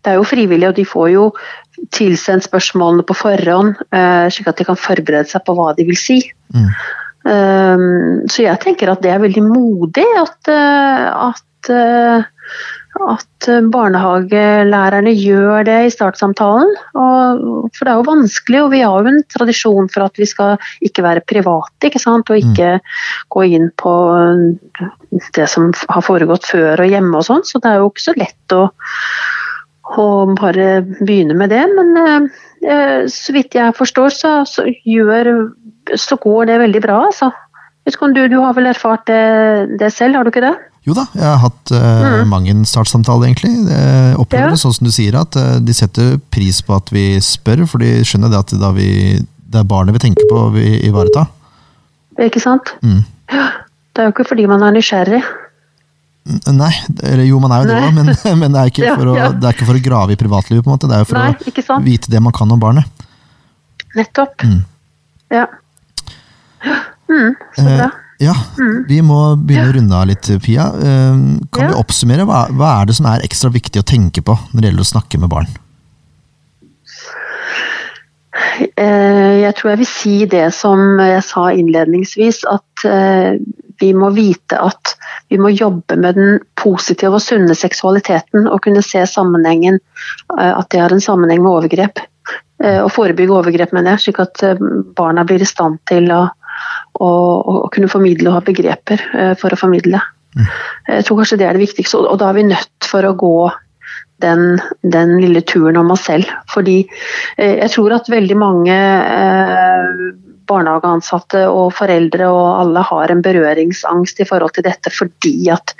[0.01, 1.29] det er, jo, frivillig, og de får jo
[1.93, 5.99] tilsendt spørsmålene på forhånd, uh, slik at de kan forberede seg på hva de vil
[5.99, 6.23] si.
[6.51, 6.73] Mm.
[8.33, 11.69] så jeg tenker at det er veldig modig at, at
[12.99, 16.71] at eh, barnehagelærerne gjør det i startsamtalen.
[16.99, 20.27] Og, for det er jo vanskelig, og vi har jo en tradisjon for at vi
[20.29, 21.87] skal ikke være private.
[21.87, 22.29] ikke sant?
[22.29, 22.89] Og ikke mm.
[23.35, 23.93] gå inn på
[25.37, 27.45] det som har foregått før og hjemme og sånn.
[27.47, 28.65] Så det er jo ikke så lett å,
[29.95, 31.63] å bare begynne med det.
[31.77, 31.95] Men
[32.67, 35.31] eh, så vidt jeg forstår, så, så, gjør,
[35.95, 37.31] så går det veldig bra, altså.
[37.81, 40.53] Du, du har vel erfart det, det selv, har du ikke det?
[40.87, 42.29] Jo da, jeg har hatt uh, mm.
[42.31, 43.51] mange startsamtaler, egentlig.
[43.69, 44.55] Jeg opplever ja.
[44.55, 47.83] det sånn som du sier, at uh, de setter pris på at vi spør, for
[47.83, 48.87] de skjønner det at da vi,
[49.21, 51.27] det er barnet vi tenker på vi ivareta.
[52.25, 52.73] Ikke sant?
[52.81, 53.03] Mm.
[53.29, 55.21] Det er jo ikke fordi man er nysgjerrig.
[56.49, 56.73] Nei,
[57.07, 58.11] eller jo, man er jo det òg, men,
[58.41, 59.29] men det, er ja, å, ja.
[59.33, 60.89] det, er ikke for å grave i privatlivet, på en måte.
[60.89, 63.05] Det er jo for Nei, å vite det man kan om barnet.
[63.97, 64.45] Nettopp.
[64.47, 64.61] Mm.
[65.37, 65.45] Ja.
[67.11, 67.89] Mm, så bra.
[67.91, 68.85] Eh, ja, mm.
[68.85, 70.67] vi må begynne å runde av litt, Pia.
[70.77, 71.71] Eh, kan ja.
[71.71, 72.27] vi oppsummere?
[72.29, 74.91] Hva, hva, er det som er ekstra viktig å tenke på når det gjelder å
[74.91, 75.49] snakke med barn?
[78.77, 83.41] Eh, jeg tror jeg vil si det som jeg sa innledningsvis, at eh,
[83.81, 84.93] vi må vite at
[85.33, 89.79] vi må jobbe med den positive og sunne seksualiteten og kunne se sammenhengen,
[90.37, 92.03] at det har en sammenheng med overgrep.
[92.61, 94.43] Og forebygge overgrep, mener jeg, slik at
[94.99, 96.27] barna blir i stand til å
[97.01, 100.01] og, kunne formidle og ha begreper eh, for å formidle.
[100.37, 100.47] Mm.
[100.87, 103.35] Jeg tror kanskje det er det viktigste, og da er vi nødt for å gå
[104.21, 106.29] den, den lille turen om oss selv.
[106.53, 106.81] Fordi
[107.37, 109.95] eh, jeg tror at veldig mange eh,
[110.51, 115.75] barnehageansatte og foreldre og alle har en berøringsangst i forhold til dette fordi at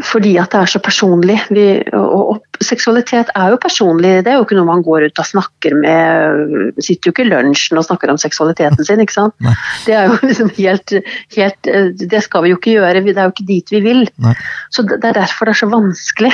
[0.00, 1.36] fordi at det er så personlig.
[1.52, 1.66] Vi,
[1.98, 5.26] og, og, seksualitet er jo personlig, det er jo ikke noe man går ut og
[5.26, 9.34] snakker med Sitter jo ikke i lunsjen og snakker om seksualiteten sin, ikke sant.
[9.44, 9.54] Nei.
[9.86, 10.94] Det er jo liksom helt,
[11.36, 14.06] helt, Det skal vi jo ikke gjøre, det er jo ikke dit vi vil.
[14.22, 14.34] Nei.
[14.72, 16.32] Så det, er derfor det er så vanskelig,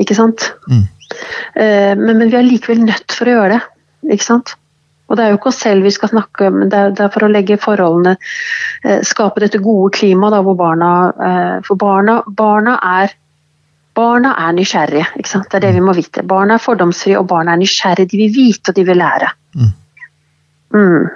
[0.00, 0.48] ikke sant.
[0.70, 0.86] Mm.
[1.60, 3.62] Eh, men, men vi er likevel nødt for å gjøre det,
[4.16, 4.56] ikke sant.
[5.12, 7.30] Og det er jo ikke oss selv vi skal snakke men det er, for å
[7.30, 13.12] legge forholdene eh, Skape dette gode klimaet hvor barna eh, For barna, barna er
[13.92, 15.04] Barna er nysgjerrige.
[15.20, 16.22] Det er det vi må vite.
[16.24, 18.08] Barna er fordomsfrie, og barna er nysgjerrige.
[18.08, 19.28] De vil vite, og de vil lære.
[19.52, 19.74] Mm.
[20.72, 21.10] Mm.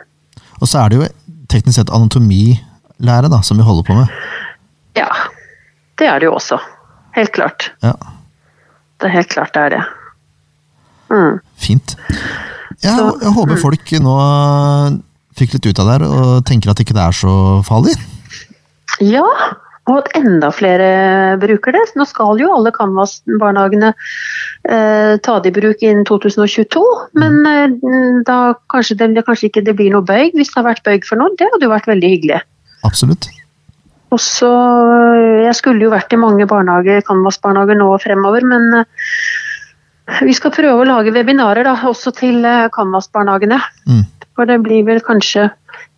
[0.60, 1.06] Og så er det jo
[1.48, 4.12] teknisk sett anatomilære da, som vi holder på med.
[5.00, 5.08] Ja,
[5.96, 6.60] det er det jo også.
[7.16, 7.70] Helt klart.
[7.80, 7.94] Ja.
[9.00, 9.82] Det er helt klart det er det.
[11.08, 11.40] Mm.
[11.56, 11.96] Fint.
[12.86, 13.62] Ja, jeg håper mm.
[13.62, 14.16] folk nå
[15.36, 17.32] fikk litt ut av det her og tenker at ikke det er så
[17.66, 17.92] farlig.
[19.04, 19.26] Ja,
[19.86, 20.88] og at enda flere
[21.38, 21.84] bruker det.
[21.98, 26.82] Nå skal jo alle Canvas-barnehagene eh, ta det i bruk innen 2022.
[27.20, 27.86] Men mm.
[27.86, 28.38] eh, da
[28.72, 30.34] kanskje det, kanskje ikke det blir noe bøyg.
[30.34, 32.42] Hvis det har vært bøyg for noe, det hadde jo vært veldig hyggelig.
[32.88, 33.30] Absolutt.
[34.14, 34.50] Og så,
[35.44, 38.90] Jeg skulle jo vært i mange barnehager, Canvas-barnehager nå og fremover, men eh,
[40.06, 43.58] vi skal prøve å lage webinarer da, også til eh, Canvas-barnehagene.
[43.90, 44.04] Mm.
[44.36, 45.48] For det blir vel kanskje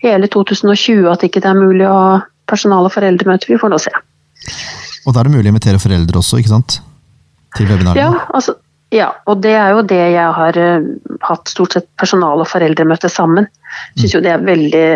[0.05, 2.15] hele 2020 at ikke det er mulig å ha
[2.49, 3.51] personal- og foreldremøter.
[3.51, 3.93] Vi får nå se.
[5.05, 6.79] Og da er det mulig å invitere foreldre også, ikke sant?
[7.57, 8.01] Til webinarene?
[8.01, 8.57] Ja, altså,
[8.95, 10.89] ja, og det er jo det jeg har uh,
[11.29, 13.49] hatt stort sett personal- og foreldremøte sammen.
[13.99, 14.17] Syns mm.
[14.17, 14.89] jo det er veldig,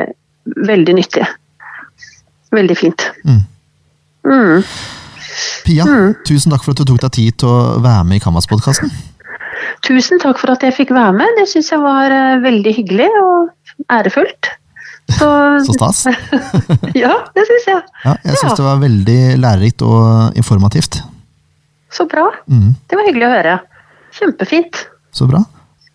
[0.72, 1.28] veldig nyttig.
[2.52, 3.08] Veldig fint.
[3.28, 3.42] Mm.
[4.28, 4.64] Mm.
[5.66, 6.14] Pia, mm.
[6.26, 8.90] tusen takk for at du tok deg tid til å være med i Kammas-podkasten.
[9.86, 11.30] Tusen takk for at jeg fikk være med.
[11.38, 14.50] Det syns jeg var uh, veldig hyggelig og ærefullt.
[15.18, 15.28] Så,
[15.66, 16.04] Så stas.
[17.02, 17.80] ja, det syns jeg.
[18.04, 18.58] Ja, jeg syns Ja.
[18.60, 21.00] det var veldig lærerikt og informativt.
[21.92, 22.28] Så bra.
[22.48, 22.70] Mm.
[22.88, 23.56] Det var hyggelig å høre.
[24.16, 24.86] Kjempefint.
[25.12, 25.42] så bra.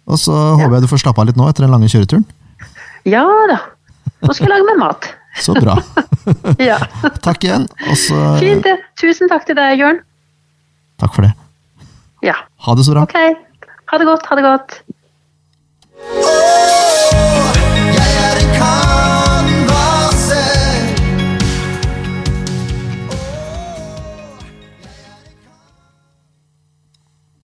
[0.07, 2.23] Og så håper jeg du får slappe av litt nå etter den lange kjøreturen.
[3.07, 3.57] Ja da.
[4.23, 5.09] Nå skal jeg lage meg mat.
[5.43, 5.77] Så bra.
[6.59, 6.75] Ja.
[7.23, 7.63] Takk igjen.
[7.87, 8.65] Og så Fint.
[8.65, 8.73] det.
[8.97, 10.01] Tusen takk til deg, Jørn.
[11.01, 11.33] Takk for det.
[12.25, 12.33] Ja.
[12.65, 13.05] Ha det så bra.
[13.05, 13.17] Ok.
[13.91, 14.25] Ha det godt.
[14.25, 14.81] Ha det godt.